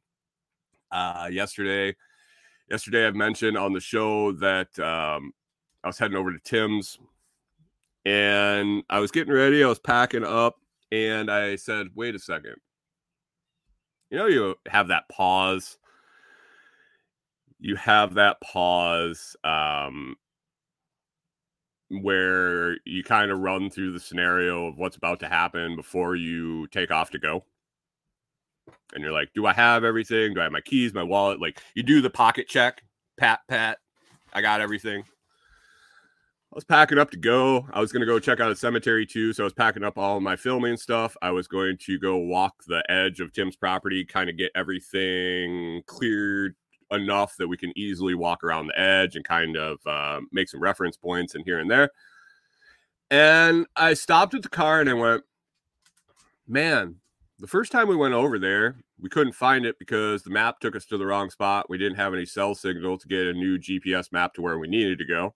[0.91, 1.95] Uh yesterday.
[2.67, 5.33] Yesterday I've mentioned on the show that um
[5.83, 6.97] I was heading over to Tim's
[8.05, 10.55] and I was getting ready, I was packing up,
[10.91, 12.55] and I said, wait a second.
[14.09, 15.77] You know, you have that pause
[17.59, 20.15] you have that pause um,
[21.89, 26.67] where you kind of run through the scenario of what's about to happen before you
[26.67, 27.43] take off to go.
[28.93, 30.33] And you're like, do I have everything?
[30.33, 31.41] Do I have my keys, my wallet?
[31.41, 32.81] Like you do the pocket check,
[33.17, 33.77] pat, pat.
[34.33, 35.03] I got everything.
[36.51, 37.67] I was packing up to go.
[37.71, 39.33] I was going to go check out a cemetery too.
[39.33, 41.15] So I was packing up all my filming stuff.
[41.21, 45.83] I was going to go walk the edge of Tim's property, kind of get everything
[45.85, 46.55] cleared
[46.91, 50.61] enough that we can easily walk around the edge and kind of uh, make some
[50.61, 51.91] reference points and here and there.
[53.09, 55.23] And I stopped at the car and I went,
[56.47, 56.95] man,
[57.39, 60.75] the first time we went over there, we couldn't find it because the map took
[60.75, 61.69] us to the wrong spot.
[61.69, 64.67] We didn't have any cell signal to get a new GPS map to where we
[64.67, 65.35] needed to go.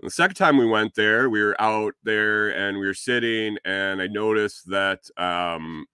[0.00, 3.58] And the second time we went there, we were out there and we were sitting,
[3.64, 5.86] and I noticed that um,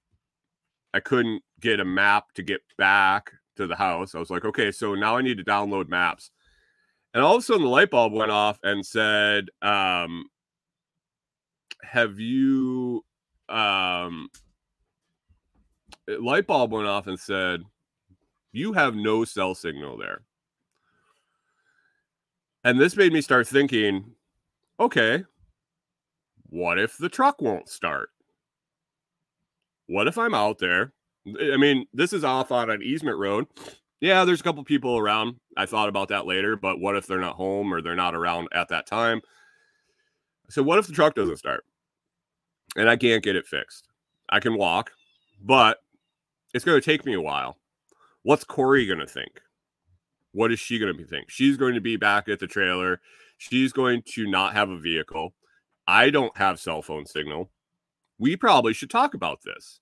[0.93, 4.15] I couldn't get a map to get back to the house.
[4.15, 6.31] I was like, okay, so now I need to download maps.
[7.13, 10.27] And all of a sudden the light bulb went off and said, um,
[11.83, 13.05] have you
[13.49, 14.29] um
[16.07, 17.63] light bulb went off and said,
[18.53, 20.23] You have no cell signal there.
[22.65, 24.13] And this made me start thinking,
[24.81, 25.25] okay,
[26.49, 28.09] what if the truck won't start?
[29.87, 30.95] What if I'm out there?
[31.27, 33.47] I mean, this is off on an easement road.
[34.01, 35.37] Yeah, there's a couple people around.
[35.57, 38.49] I thought about that later, but what if they're not home or they're not around
[38.53, 39.23] at that time?
[40.51, 41.65] So, what if the truck doesn't start
[42.77, 43.89] and I can't get it fixed?
[44.29, 44.93] I can walk,
[45.43, 45.79] but
[46.53, 47.57] it's going to take me a while.
[48.23, 49.41] What's Kori going to think?
[50.33, 51.31] What is she going to be think?
[51.31, 53.01] She's going to be back at the trailer.
[53.39, 55.35] She's going to not have a vehicle.
[55.87, 57.51] I don't have cell phone signal.
[58.19, 59.81] We probably should talk about this.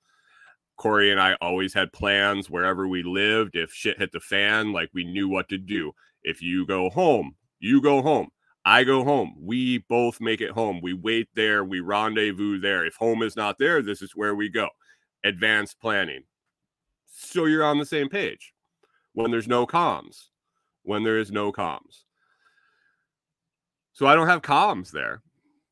[0.82, 3.54] Kori and I always had plans wherever we lived.
[3.54, 5.92] If shit hit the fan, like we knew what to do.
[6.24, 8.30] If you go home, you go home.
[8.64, 9.36] I go home.
[9.38, 10.80] We both make it home.
[10.82, 11.62] We wait there.
[11.62, 12.84] We rendezvous there.
[12.84, 14.70] If home is not there, this is where we go.
[15.22, 16.24] Advanced planning.
[17.06, 18.52] So you're on the same page
[19.12, 20.30] when there's no comms,
[20.82, 22.02] when there is no comms.
[23.92, 25.22] So I don't have comms there.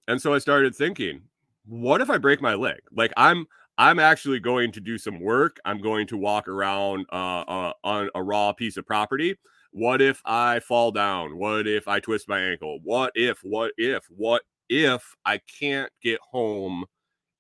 [0.06, 1.22] And so I started thinking,
[1.66, 2.78] what if I break my leg?
[2.92, 3.46] Like I'm
[3.80, 5.56] I'm actually going to do some work.
[5.64, 9.38] I'm going to walk around uh, uh, on a raw piece of property.
[9.72, 11.38] What if I fall down?
[11.38, 12.80] What if I twist my ankle?
[12.84, 16.84] What if, what if, what if I can't get home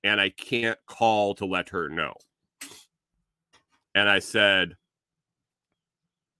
[0.02, 2.14] and I can't call to let her know?
[3.94, 4.76] And I said,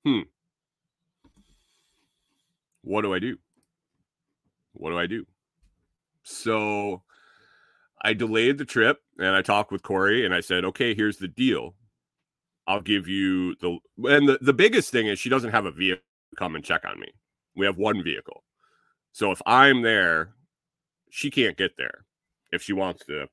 [0.03, 0.21] hmm,
[2.81, 3.37] what do I do?
[4.73, 5.27] What do I do?
[6.23, 7.03] So
[8.03, 11.29] I delayed the trip and I talked with Kori and I said, okay, here's the
[11.29, 11.75] deal.
[12.67, 16.05] I'll give you the and the, the biggest thing is she doesn't have a vehicle
[16.37, 17.09] come and check on me.
[17.57, 18.45] We have one vehicle.
[19.13, 20.35] So if I'm there,
[21.11, 22.05] she can't get there
[22.53, 23.27] if she wants to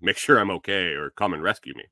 [0.00, 1.84] make sure I'm okay or come and rescue me.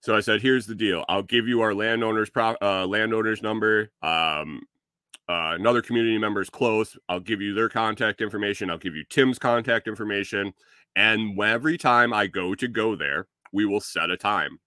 [0.00, 1.04] So I said, "Here's the deal.
[1.08, 3.90] I'll give you our landowner's pro- uh, landowner's number.
[4.02, 4.62] Um,
[5.28, 6.96] uh, another community member is close.
[7.08, 8.70] I'll give you their contact information.
[8.70, 10.52] I'll give you Tim's contact information.
[10.96, 14.58] And every time I go to go there, we will set a time.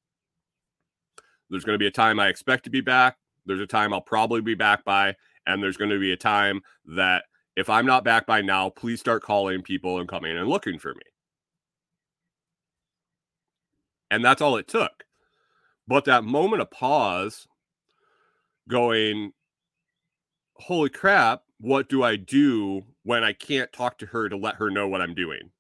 [1.50, 3.18] There's going to be a time I expect to be back.
[3.46, 5.16] There's a time I'll probably be back by.
[5.46, 6.62] And there's going to be a time
[6.96, 10.80] that if I'm not back by now, please start calling people and coming and looking
[10.80, 11.02] for me.
[14.10, 15.04] And that's all it took.
[15.88, 17.48] But that moment of pause,
[18.68, 19.34] going,
[20.56, 24.70] holy crap, what do I do when I can't talk to her to let her
[24.70, 25.52] know what I'm doing?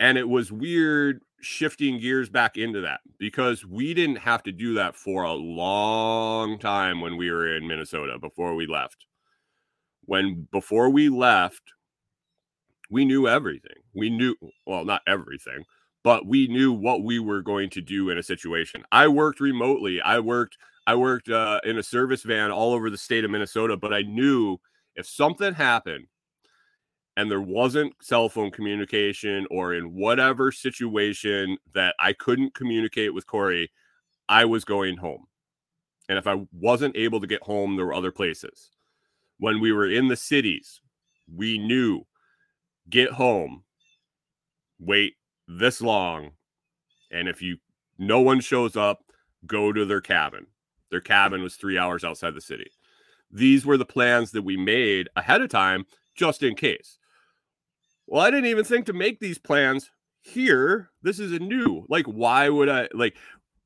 [0.00, 4.74] And it was weird shifting gears back into that because we didn't have to do
[4.74, 9.06] that for a long time when we were in Minnesota before we left.
[10.04, 11.62] When before we left,
[12.90, 13.76] we knew everything.
[13.94, 14.34] We knew,
[14.66, 15.64] well, not everything,
[16.02, 18.84] but we knew what we were going to do in a situation.
[18.90, 20.00] I worked remotely.
[20.00, 20.56] I worked
[20.88, 24.00] I worked uh, in a service van all over the state of Minnesota, but I
[24.00, 24.56] knew
[24.96, 26.06] if something happened
[27.14, 33.26] and there wasn't cell phone communication or in whatever situation that I couldn't communicate with
[33.26, 33.70] Kori,
[34.30, 35.26] I was going home.
[36.08, 38.70] And if I wasn't able to get home, there were other places.
[39.38, 40.80] When we were in the cities,
[41.30, 42.06] we knew
[42.88, 43.62] get home,
[44.80, 46.30] wait this long,
[47.10, 47.58] and if you
[47.98, 49.00] no one shows up,
[49.46, 50.46] go to their cabin.
[50.90, 52.70] Their cabin was three hours outside the city.
[53.30, 56.98] These were the plans that we made ahead of time just in case.
[58.06, 59.90] Well, I didn't even think to make these plans
[60.22, 60.90] here.
[61.02, 61.84] This is a new.
[61.88, 63.16] Like, why would I like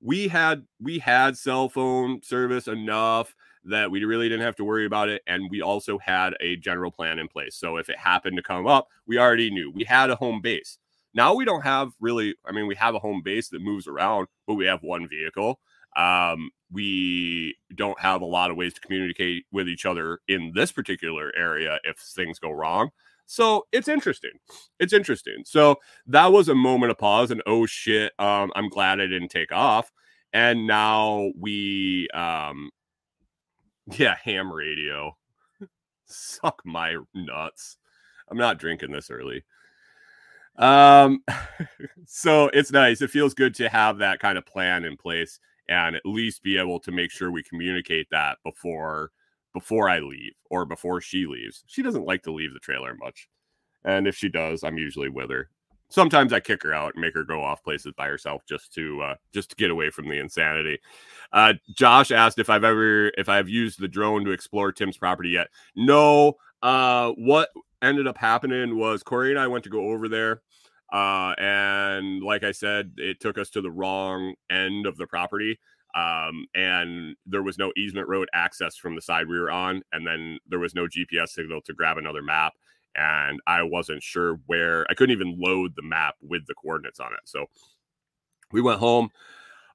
[0.03, 4.85] we had we had cell phone service enough that we really didn't have to worry
[4.85, 8.37] about it and we also had a general plan in place so if it happened
[8.37, 10.79] to come up we already knew we had a home base
[11.15, 14.27] now we don't have really i mean we have a home base that moves around
[14.47, 15.61] but we have one vehicle
[15.97, 20.73] um, we don't have a lot of ways to communicate with each other in this
[20.73, 22.91] particular area if things go wrong.
[23.27, 24.33] So it's interesting.
[24.79, 25.43] It's interesting.
[25.45, 25.77] So
[26.07, 29.53] that was a moment of pause and oh shit, um, I'm glad I didn't take
[29.53, 29.93] off.
[30.33, 32.71] And now we um
[33.97, 35.17] yeah, ham radio.
[36.07, 37.77] Suck my nuts.
[38.31, 39.45] I'm not drinking this early.
[40.57, 41.23] Um
[42.07, 43.03] so it's nice.
[43.03, 45.39] It feels good to have that kind of plan in place
[45.73, 49.11] and at least be able to make sure we communicate that before
[49.55, 51.65] before I leave or before she leaves.
[51.67, 53.29] She doesn't like to leave the trailer much.
[53.85, 55.51] And if she does, I'm usually with her.
[55.91, 59.03] Sometimes I kick her out and make her go off places by herself just to
[59.03, 60.79] uh, just to get away from the insanity.
[61.33, 65.31] Uh, Josh asked if I've ever if I've used the drone to explore Tim's property
[65.31, 65.49] yet.
[65.77, 66.35] No.
[66.63, 67.49] Uh, what
[67.83, 70.41] ended up happening was Kori and I went to go over there
[70.93, 75.59] Uh, and like I said, it took us to the wrong end of the property.
[75.95, 79.83] Um, and there was no easement road access from the side we were on.
[79.93, 82.53] And then there was no GPS signal to grab another map.
[82.95, 87.13] And I wasn't sure where I couldn't even load the map with the coordinates on
[87.15, 87.21] it.
[87.25, 87.47] So
[88.53, 89.09] we went home.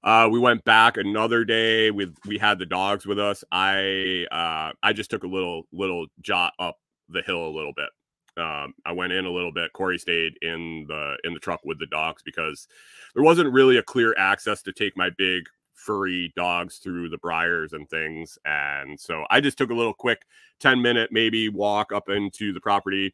[0.03, 1.89] Uh, we went back another day.
[1.89, 3.43] with we had the dogs with us.
[3.51, 6.78] I uh, I just took a little little jot up
[7.09, 7.89] the hill a little bit.
[8.38, 9.73] Um, I went in a little bit.
[9.73, 12.67] Kori stayed in the in the truck with the dogs because
[13.13, 17.73] there wasn't really a clear access to take my big furry dogs through the briars
[17.73, 18.38] and things.
[18.45, 20.23] And so I just took a little quick
[20.59, 23.13] 10 minute maybe walk up into the property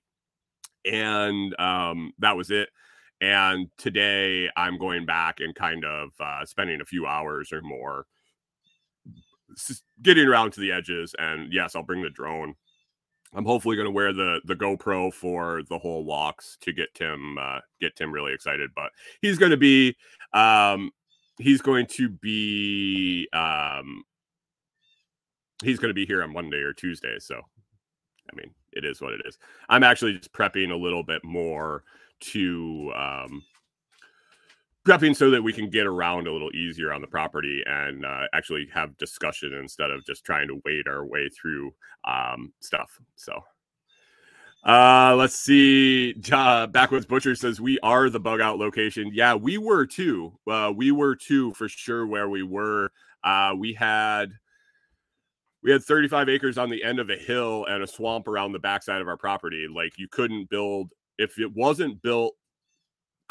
[0.86, 2.69] and um, that was it.
[3.21, 8.05] And today I'm going back and kind of uh, spending a few hours or more
[10.01, 11.15] getting around to the edges.
[11.17, 12.55] And yes, I'll bring the drone.
[13.36, 17.38] I'm hopefully going to wear the the GoPro for the whole walks to get Tim
[17.39, 18.71] uh, get Tim really excited.
[18.75, 19.95] But he's going to be
[20.34, 20.91] um,
[21.39, 24.03] he's going to be um,
[25.63, 27.17] he's going to be here on Monday or Tuesday.
[27.19, 29.38] So I mean, it is what it is.
[29.69, 31.84] I'm actually just prepping a little bit more
[32.21, 33.43] to um,
[34.86, 38.23] prepping so that we can get around a little easier on the property and uh,
[38.34, 41.73] actually have discussion instead of just trying to wade our way through
[42.05, 42.99] um, stuff.
[43.15, 43.41] So.
[44.65, 46.15] Uh, let's see.
[46.34, 49.11] Uh, Backwoods Butcher says we are the bug out location.
[49.13, 50.38] Yeah, we were too.
[50.49, 52.91] Uh, we were too for sure where we were.
[53.23, 54.31] Uh, we had
[55.61, 58.59] we had 35 acres on the end of a hill and a swamp around the
[58.59, 59.67] backside of our property.
[59.73, 62.36] Like you couldn't build if it wasn't built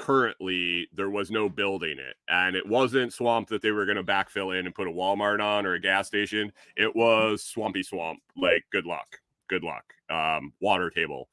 [0.03, 2.17] currently, there was no building it.
[2.29, 5.41] And it wasn't swamp that they were going to backfill in and put a Walmart
[5.41, 6.53] on or a gas station.
[6.77, 8.21] It was swampy swamp.
[8.37, 9.21] Like good luck.
[9.49, 9.85] Good luck.
[10.11, 11.29] Um, water table.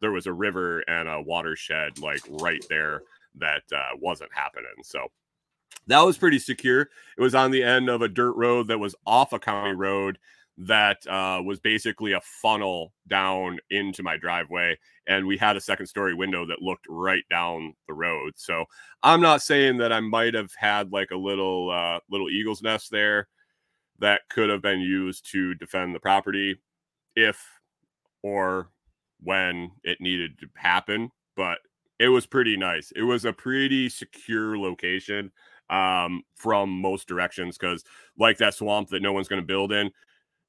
[0.00, 3.02] There was a river and a watershed like right there
[3.36, 4.70] that uh, wasn't happening.
[4.82, 5.06] So
[5.86, 6.82] that was pretty secure.
[6.82, 10.18] It was on the end of a dirt road that was off a county road
[10.66, 15.86] that uh, was basically a funnel down into my driveway and we had a second
[15.86, 18.32] story window that looked right down the road.
[18.36, 18.64] So
[19.02, 22.90] i'm not saying that i might have had like a little uh, little eagle's nest
[22.90, 23.28] there
[23.98, 26.60] that could have been used to defend the property
[27.16, 27.42] if
[28.22, 28.70] or
[29.22, 31.58] when it needed to happen but
[32.00, 32.92] it was pretty nice.
[32.96, 35.30] It was a pretty secure location
[35.68, 37.84] um, from most directions because
[38.18, 39.90] like that swamp that no one's going to build in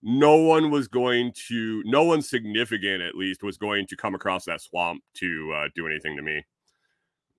[0.04, 4.46] no one was going to, no one significant at least was going to come across
[4.46, 6.44] that swamp to uh, do anything to me.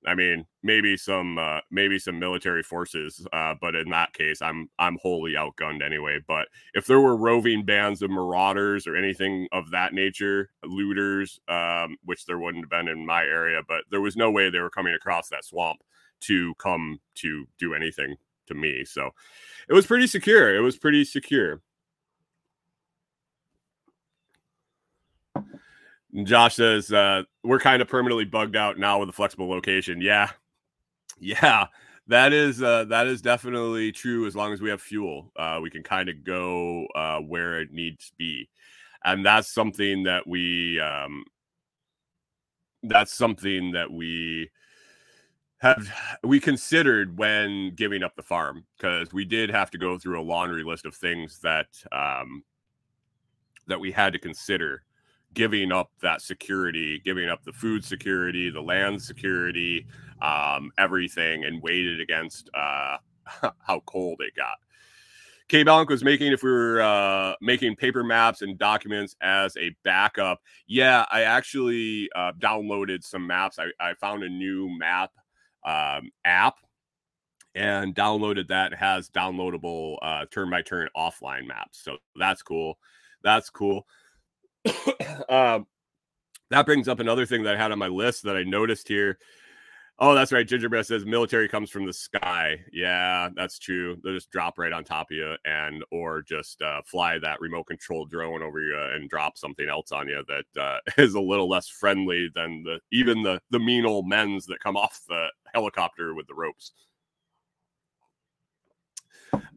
[0.04, 4.68] I mean, maybe some, uh, maybe some military forces, uh, but in that case, I'm
[4.78, 6.18] I'm wholly outgunned anyway.
[6.26, 11.96] But if there were roving bands of marauders or anything of that nature, looters, um,
[12.04, 14.70] which there wouldn't have been in my area, but there was no way they were
[14.70, 15.78] coming across that swamp
[16.22, 18.84] to come to do anything to me.
[18.84, 19.10] So
[19.68, 20.52] it was pretty secure.
[20.54, 21.60] It was pretty secure.
[26.24, 30.00] Josh says uh, we're kind of permanently bugged out now with a flexible location.
[30.00, 30.30] Yeah,
[31.18, 31.66] yeah,
[32.06, 34.26] that is uh, that is definitely true.
[34.26, 37.72] As long as we have fuel, uh, we can kind of go uh, where it
[37.72, 38.48] needs to be,
[39.04, 41.24] and that's something that we um,
[42.82, 44.50] that's something that we
[45.58, 45.88] have
[46.24, 50.22] we considered when giving up the farm because we did have to go through a
[50.22, 52.42] laundry list of things that um,
[53.66, 54.82] that we had to consider
[55.34, 59.86] giving up that security, giving up the food security, the land security,
[60.20, 62.96] um, everything, and weighed it against uh,
[63.60, 64.56] how cold it got.
[65.48, 69.74] K Balink was making if we were uh, making paper maps and documents as a
[69.84, 70.40] backup.
[70.66, 73.58] Yeah, I actually uh, downloaded some maps.
[73.58, 75.10] I, I found a new map
[75.64, 76.54] um, app
[77.54, 78.72] and downloaded that.
[78.72, 79.96] It has downloadable
[80.30, 81.82] turn by turn offline maps.
[81.84, 82.78] So that's cool.
[83.22, 83.86] That's cool.
[85.28, 85.66] um,
[86.50, 89.18] that brings up another thing that I had on my list that I noticed here.
[89.98, 90.46] Oh, that's right.
[90.46, 92.58] Gingerbread says military comes from the sky.
[92.72, 93.96] Yeah, that's true.
[94.02, 97.68] They'll just drop right on top of you and or just uh, fly that remote
[97.68, 101.48] control drone over you and drop something else on you that uh, is a little
[101.48, 106.14] less friendly than the even the the mean old men's that come off the helicopter
[106.14, 106.72] with the ropes.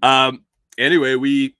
[0.03, 0.43] Um.
[0.77, 1.55] Anyway, we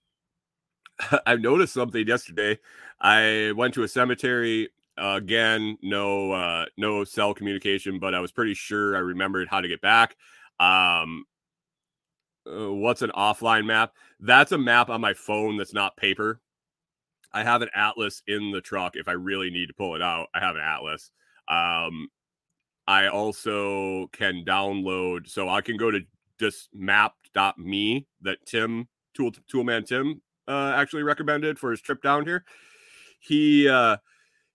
[1.25, 2.59] I noticed something yesterday.
[2.99, 5.77] I went to a cemetery uh, again.
[5.81, 9.81] No, uh, no cell communication, but I was pretty sure I remembered how to get
[9.81, 10.15] back.
[10.59, 11.25] Um,
[12.47, 13.93] uh, what's an offline map?
[14.19, 16.39] That's a map on my phone that's not paper.
[17.33, 20.27] I have an atlas in the truck if I really need to pull it out.
[20.33, 21.11] I have an atlas.
[21.49, 22.07] Um,
[22.87, 25.27] I also can download.
[25.27, 26.01] So I can go to
[26.39, 32.45] just map.me that Tim Tool Toolman Tim uh, actually recommended for his trip down here.
[33.25, 33.97] He uh,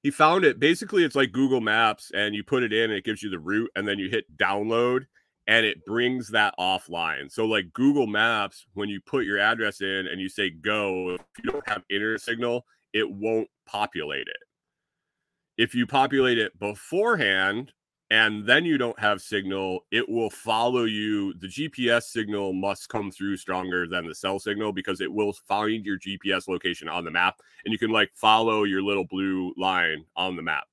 [0.03, 0.59] he found it.
[0.59, 3.39] Basically, it's like Google Maps, and you put it in, and it gives you the
[3.39, 5.07] route, and then you hit download,
[5.47, 7.31] and it brings that offline.
[7.31, 11.21] So, like Google Maps, when you put your address in and you say go, if
[11.43, 14.37] you don't have internet signal, it won't populate it.
[15.59, 17.73] If you populate it beforehand,
[18.11, 21.33] and then you don't have signal, it will follow you.
[21.35, 25.87] The GPS signal must come through stronger than the cell signal because it will find
[25.87, 30.05] your GPS location on the map and you can like follow your little blue line
[30.17, 30.65] on the map.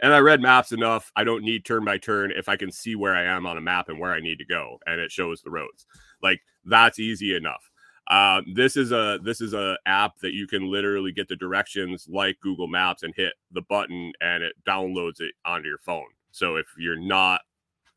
[0.00, 1.10] And I read maps enough.
[1.16, 3.60] I don't need turn by turn if I can see where I am on a
[3.60, 5.86] map and where I need to go and it shows the roads.
[6.22, 7.70] Like that's easy enough.
[8.08, 12.06] Uh, this is a this is a app that you can literally get the directions
[12.08, 16.06] like Google Maps and hit the button and it downloads it onto your phone.
[16.32, 17.42] So if you're not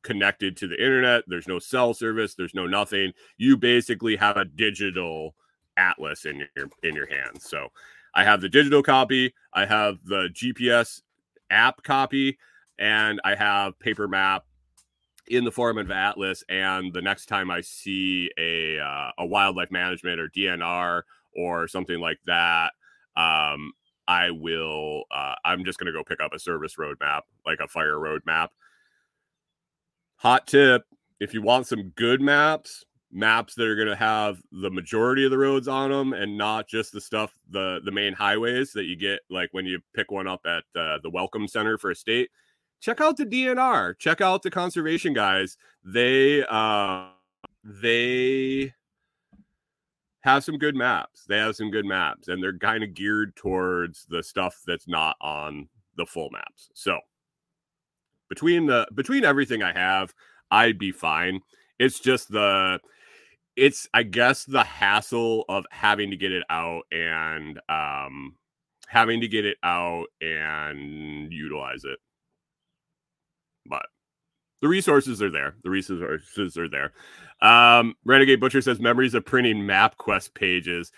[0.04, 3.12] connected to the internet, there's no cell service, there's no nothing.
[3.38, 5.36] You basically have a digital
[5.78, 7.50] atlas in your in your hands.
[7.50, 7.70] So
[8.14, 11.02] I have the digital copy, I have the GPS
[11.50, 12.38] app copy,
[12.80, 14.46] and I have paper map
[15.28, 16.44] in the form of atlas.
[16.50, 21.02] And the next time I see a uh, a wildlife management or DNR
[21.36, 22.72] or something like that,
[23.18, 23.74] um,
[24.08, 25.04] I will.
[25.12, 28.50] Uh, I'm just going to go pick up a service roadmap, like a fire roadmap.
[30.18, 30.84] Hot tip:
[31.20, 35.32] if you want some good maps, maps that are going to have the majority of
[35.32, 38.96] the roads on them, and not just the stuff the the main highways that you
[38.96, 42.30] get, like when you pick one up at uh, the Welcome Center for a state.
[42.82, 43.98] Check out the DNR.
[43.98, 45.58] Check out the conservation guys.
[45.84, 47.08] They uh,
[47.64, 48.74] they
[50.26, 51.24] have some good maps.
[51.28, 55.16] They have some good maps, and they're kind of geared towards the stuff that's not
[55.22, 56.70] on the full maps.
[56.74, 57.00] So
[58.28, 60.14] between the between everything I have,
[60.50, 61.42] I'd be fine.
[61.78, 62.80] It's just the
[63.56, 68.36] it's I guess the hassle of having to get it out and um
[68.88, 72.00] having to get it out and utilize it.
[73.68, 73.86] But
[74.62, 75.56] the resources are there.
[75.64, 76.94] The resources are there.
[77.42, 80.92] Um, Renegade Butcher says memories of printing MapQuest pages.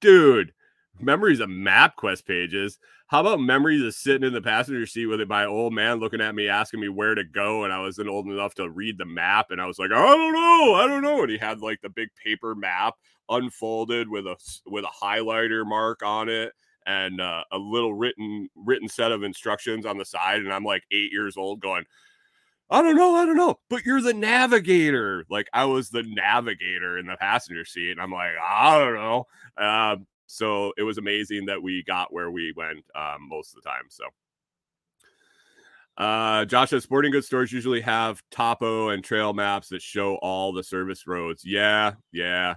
[0.00, 0.52] Dude,
[1.00, 2.78] memories of MapQuest pages.
[3.06, 6.34] How about memories of sitting in the passenger seat with my old man looking at
[6.34, 9.50] me, asking me where to go, and I wasn't old enough to read the map,
[9.50, 11.90] and I was like, I don't know, I don't know, and he had like the
[11.90, 12.94] big paper map
[13.28, 14.36] unfolded with a
[14.66, 16.52] with a highlighter mark on it
[16.86, 20.82] and uh, a little written written set of instructions on the side, and I'm like
[20.90, 21.84] eight years old, going,
[22.70, 25.24] I don't know, I don't know, but you're the navigator.
[25.28, 29.26] Like I was the navigator in the passenger seat, and I'm like, I don't know.
[29.56, 33.68] Um, so it was amazing that we got where we went um, most of the
[33.68, 33.84] time.
[33.88, 34.04] So.
[35.96, 40.52] Uh, Josh says sporting goods stores usually have topo and trail maps that show all
[40.52, 41.44] the service roads.
[41.44, 42.54] Yeah, yeah.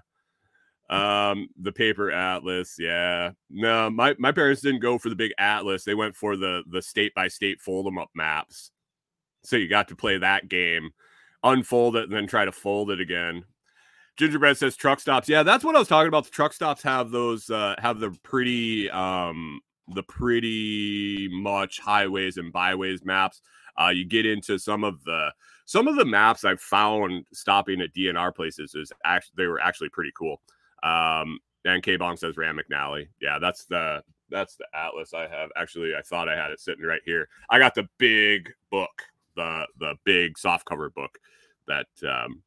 [0.89, 3.31] Um, the paper atlas, yeah.
[3.49, 5.83] No, my, my parents didn't go for the big atlas.
[5.83, 8.71] They went for the the state by state fold them up maps.
[9.43, 10.91] So you got to play that game,
[11.43, 13.43] unfold it, and then try to fold it again.
[14.17, 15.29] Gingerbread says truck stops.
[15.29, 16.25] Yeah, that's what I was talking about.
[16.25, 19.61] The truck stops have those uh, have the pretty um
[19.93, 23.41] the pretty much highways and byways maps.
[23.79, 25.31] Uh, you get into some of the
[25.65, 29.89] some of the maps I've found stopping at DNR places is actually they were actually
[29.89, 30.41] pretty cool.
[30.83, 33.07] Um, and K Bong says Rand McNally.
[33.21, 35.49] Yeah, that's the that's the atlas I have.
[35.55, 37.29] Actually, I thought I had it sitting right here.
[37.49, 39.03] I got the big book
[39.37, 41.17] the the big soft cover book
[41.67, 42.43] that um,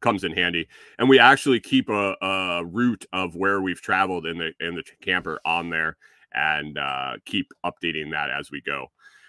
[0.00, 0.68] comes in handy.
[0.98, 4.84] And we actually keep a, a, route of where we've traveled in the in the
[5.00, 5.96] camper on there
[6.32, 8.86] and uh, keep updating that as we go.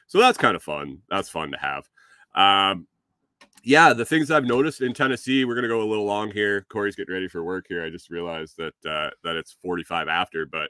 [0.08, 1.00] So that's kind of fun.
[1.10, 1.90] That's fun to have.
[2.36, 2.88] Um,
[3.64, 6.66] yeah, the things I've noticed in Tennessee, we're gonna go a little long here.
[6.70, 7.84] Kori's getting ready for work here.
[7.84, 10.70] I just realized that uh, that it's 45 after, but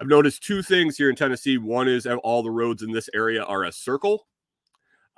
[0.00, 1.58] I've noticed two things here in Tennessee.
[1.58, 4.26] One is all the roads in this area are a circle,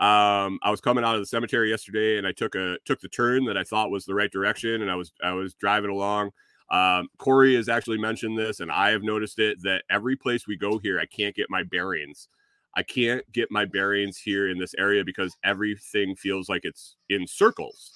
[0.00, 3.08] um, I was coming out of the cemetery yesterday, and I took a took the
[3.08, 6.30] turn that I thought was the right direction, and I was I was driving along.
[6.70, 10.56] Um, Kori has actually mentioned this, and I have noticed it that every place we
[10.56, 12.28] go here, I can't get my bearings.
[12.76, 17.28] I can't get my bearings here in this area because everything feels like it's in
[17.28, 17.92] circles.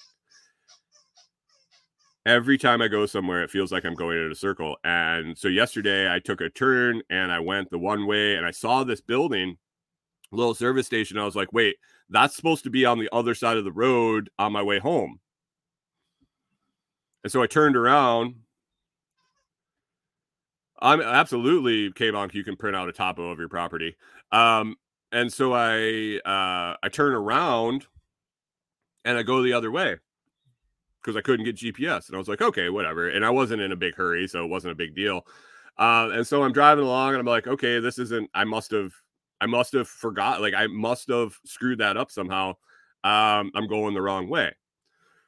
[2.25, 4.77] Every time I go somewhere, it feels like I'm going in a circle.
[4.85, 8.51] And so yesterday, I took a turn and I went the one way, and I
[8.51, 9.57] saw this building
[10.31, 11.17] little service station.
[11.17, 11.77] I was like, wait,
[12.09, 15.19] that's supposed to be on the other side of the road on my way home.
[17.23, 18.35] And so I turned around.
[20.81, 23.97] I'm absolutely K-Bonk, you can print out a topo of your property.
[24.31, 24.77] Um,
[25.11, 27.85] and so I uh, I turn around
[29.03, 29.97] and I go the other way
[31.01, 32.07] because I couldn't get GPS.
[32.07, 33.09] And I was like, okay, whatever.
[33.09, 35.25] And I wasn't in a big hurry, so it wasn't a big deal.
[35.77, 38.91] Uh, and so I'm driving along and I'm like, okay, this isn't, I must have,
[39.41, 42.49] I must have forgot, like I must have screwed that up somehow.
[43.03, 44.53] Um, I'm going the wrong way.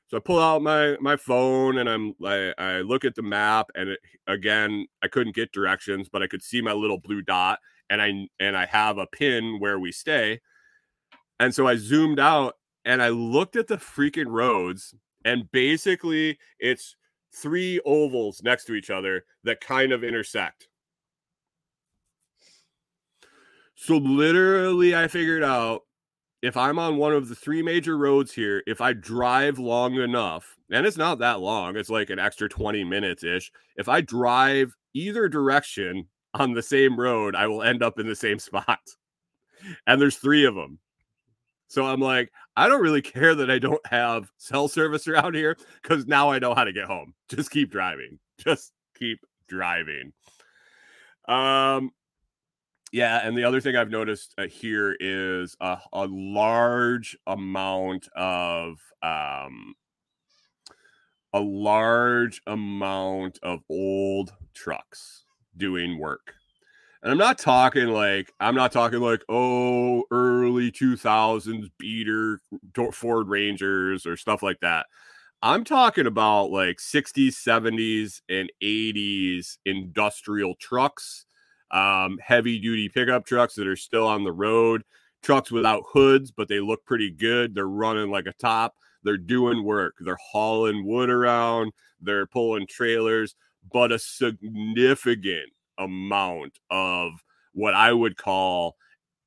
[0.08, 3.68] So I pull out my my phone and I'm I, I look at the map
[3.76, 7.60] and it, again I couldn't get directions, but I could see my little blue dot
[7.90, 10.42] and I and I have a pin where we stay.
[11.40, 14.94] And so I zoomed out and I looked at the freaking roads
[15.24, 16.98] and basically it's
[17.34, 20.68] three ovals next to each other that kind of intersect.
[23.82, 25.82] So literally I figured out
[26.44, 30.56] if I'm on one of the three major roads here, if I drive long enough,
[30.70, 33.52] and it's not that long, it's like an extra 20 minutes ish.
[33.78, 38.16] If I drive either direction on the same road, I will end up in the
[38.16, 38.82] same spot.
[39.88, 40.78] And there's three of them.
[41.68, 45.58] So I'm like, I don't really care that I don't have cell service around here
[45.82, 47.16] because now I know how to get home.
[47.30, 48.20] Just keep driving.
[48.38, 50.14] Just keep driving.
[51.28, 51.92] Um,
[52.92, 58.80] yeah, and the other thing I've noticed uh, here is a, a large amount of
[59.02, 59.76] um,
[61.34, 65.26] a large amount of old trucks
[65.56, 66.34] doing work.
[67.04, 72.40] And I'm not talking like I'm not talking like oh early 2000s beater
[72.94, 74.86] Ford Rangers or stuff like that.
[75.44, 81.26] I'm talking about like 60s, 70s, and 80s industrial trucks,
[81.72, 84.84] um, heavy duty pickup trucks that are still on the road,
[85.22, 87.56] trucks without hoods, but they look pretty good.
[87.56, 88.76] They're running like a top.
[89.04, 89.96] They're doing work.
[90.00, 91.72] They're hauling wood around.
[92.02, 93.36] They're pulling trailers,
[93.72, 97.14] but a significant amount of
[97.54, 98.76] what I would call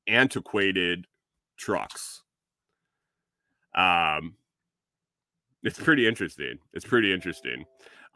[0.07, 1.05] antiquated
[1.57, 2.23] trucks.
[3.75, 4.35] Um,
[5.63, 6.59] it's pretty interesting.
[6.73, 7.65] It's pretty interesting.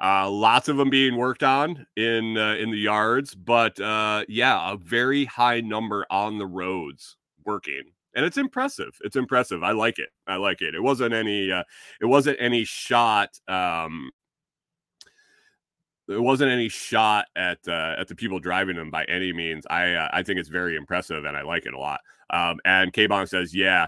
[0.01, 4.71] Uh, lots of them being worked on in uh, in the yards, but uh, yeah,
[4.71, 7.83] a very high number on the roads working,
[8.15, 8.97] and it's impressive.
[9.01, 9.61] It's impressive.
[9.61, 10.09] I like it.
[10.25, 10.73] I like it.
[10.73, 11.51] It wasn't any.
[11.51, 11.63] Uh,
[11.99, 13.37] it wasn't any shot.
[13.49, 14.11] Um,
[16.09, 19.65] there wasn't any shot at uh, at the people driving them by any means.
[19.69, 22.01] I uh, I think it's very impressive and I like it a lot.
[22.31, 23.87] Um, and K Bong says, yeah,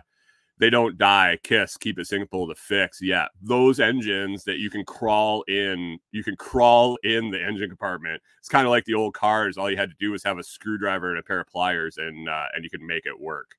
[0.62, 1.40] they don't die.
[1.42, 3.02] Kiss, keep it simple to fix.
[3.02, 8.22] Yeah, those engines that you can crawl in, you can crawl in the engine compartment.
[8.38, 9.58] It's kind of like the old cars.
[9.58, 12.30] All you had to do was have a screwdriver and a pair of pliers, and
[12.30, 13.56] uh, and you could make it work.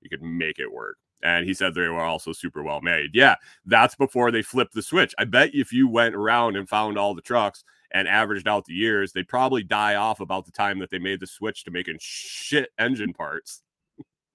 [0.00, 0.96] You could make it work.
[1.22, 3.10] And he said they were also super well made.
[3.12, 3.34] Yeah,
[3.66, 5.14] that's before they flipped the switch.
[5.18, 8.72] I bet if you went around and found all the trucks and averaged out the
[8.72, 11.96] years, they'd probably die off about the time that they made the switch to making
[12.00, 13.60] shit engine parts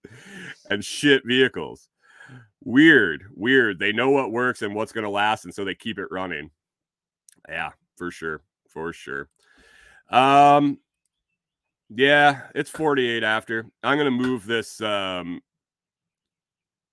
[0.70, 1.90] and shit vehicles.
[2.64, 3.80] Weird, weird.
[3.80, 6.52] They know what works and what's going to last, and so they keep it running.
[7.50, 9.30] Yeah, for sure, for sure.
[10.10, 10.80] Um,
[11.90, 13.66] yeah, it's 48 after.
[13.84, 15.42] I'm going to move this um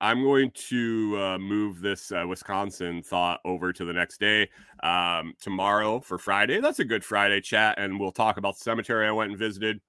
[0.01, 4.49] I'm going to uh, move this uh, Wisconsin thought over to the next day
[4.83, 6.61] um, tomorrow for Friday.
[6.61, 9.81] That's a good Friday chat, and we'll talk about the cemetery I went and visited.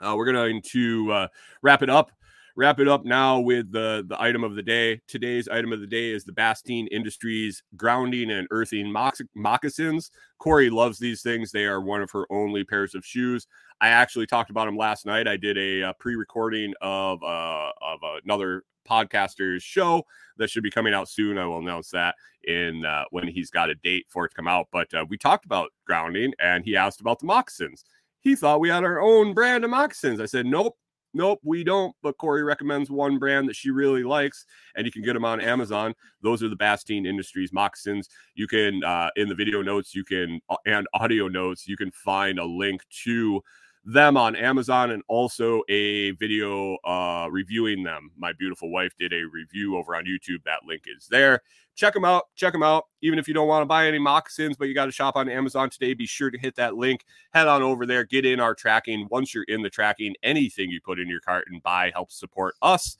[0.00, 1.28] Uh, we're going to uh,
[1.62, 2.10] wrap it up.
[2.58, 5.02] Wrap it up now with the the item of the day.
[5.06, 8.90] Today's item of the day is the Bastien Industries grounding and earthing
[9.34, 10.10] moccasins.
[10.38, 11.52] Kori loves these things.
[11.52, 13.46] They are one of her only pairs of shoes.
[13.82, 15.28] I actually talked about them last night.
[15.28, 20.04] I did a, a pre-recording of uh, of another podcaster's show
[20.38, 21.36] that should be coming out soon.
[21.36, 24.48] I will announce that in uh, when he's got a date for it to come
[24.48, 24.68] out.
[24.72, 27.84] But uh, we talked about grounding, and he asked about the moccasins.
[28.20, 30.20] He thought we had our own brand of moccasins.
[30.20, 30.78] I said, nope.
[31.16, 31.96] Nope, we don't.
[32.02, 34.44] But Kori recommends one brand that she really likes,
[34.76, 35.94] and you can get them on Amazon.
[36.20, 38.10] Those are the Bastien Industries moccasins.
[38.34, 41.90] You can, uh, in the video notes, you can, uh, and audio notes, you can
[41.92, 43.40] find a link to
[43.86, 48.10] them on Amazon and also a video uh, reviewing them.
[48.16, 50.42] My beautiful wife did a review over on YouTube.
[50.44, 51.40] That link is there.
[51.76, 52.24] Check them out.
[52.34, 52.86] Check them out.
[53.00, 55.28] Even if you don't want to buy any moccasins, but you got to shop on
[55.28, 57.04] Amazon today, be sure to hit that link.
[57.32, 58.02] Head on over there.
[58.02, 59.06] Get in our tracking.
[59.08, 62.56] Once you're in the tracking, anything you put in your cart and buy helps support
[62.62, 62.96] us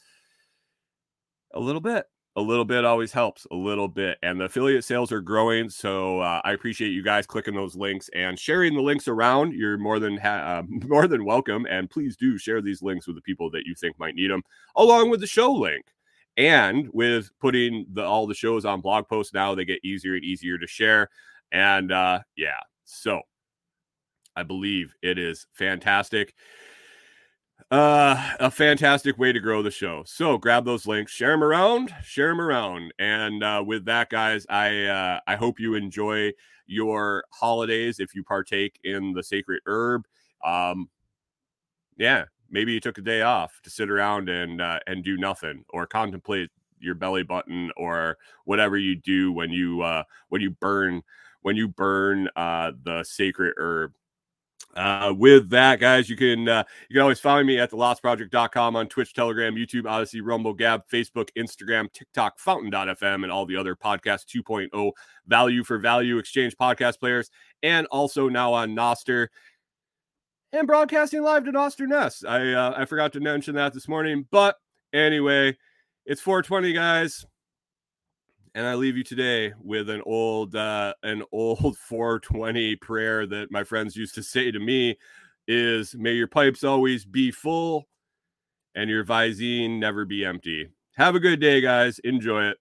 [1.53, 2.07] a little bit
[2.37, 6.21] a little bit always helps a little bit and the affiliate sales are growing so
[6.21, 9.99] uh, i appreciate you guys clicking those links and sharing the links around you're more
[9.99, 13.51] than ha- uh, more than welcome and please do share these links with the people
[13.51, 14.43] that you think might need them
[14.77, 15.87] along with the show link
[16.37, 20.25] and with putting the all the shows on blog posts now they get easier and
[20.25, 21.09] easier to share
[21.53, 23.21] and uh yeah so
[24.37, 26.35] i believe it is fantastic
[27.71, 30.05] uh a fantastic way to grow the show.
[30.07, 32.95] So grab those links share them around share them around.
[32.99, 36.33] And uh with that guys i uh i hope you enjoy
[36.67, 40.05] your holidays if you partake in the sacred herb.
[40.45, 40.89] Um
[41.97, 45.65] yeah maybe you took a day off to sit around and uh, and do nothing
[45.71, 51.03] or contemplate your belly button or whatever you do when you uh when you burn
[51.43, 53.93] when you burn uh the sacred herb
[54.77, 58.77] uh, with that, guys, you can uh, you can always find me at the lotsproject.com
[58.77, 63.75] on Twitch, Telegram, YouTube, Odysee, Rumble, Gab, Facebook, Instagram, TikTok, Fountain.fm, and all the other
[63.75, 64.93] podcast 2.0
[65.27, 67.31] value for value exchange podcast players,
[67.63, 69.29] and also now on Nostr
[70.53, 72.27] and broadcasting live to Nostr Nest.
[72.27, 74.57] I uh, I forgot to mention that this morning, but
[74.93, 75.57] anyway,
[76.05, 77.25] it's 420, guys
[78.57, 83.63] and I leave you today with an old uh, an old 420 prayer that my
[83.63, 84.97] friends used to say to me
[85.47, 87.87] is may your pipes always be full
[88.75, 90.71] and your visine never be empty.
[90.97, 91.99] Have a good day guys.
[92.01, 92.57] Enjoy it.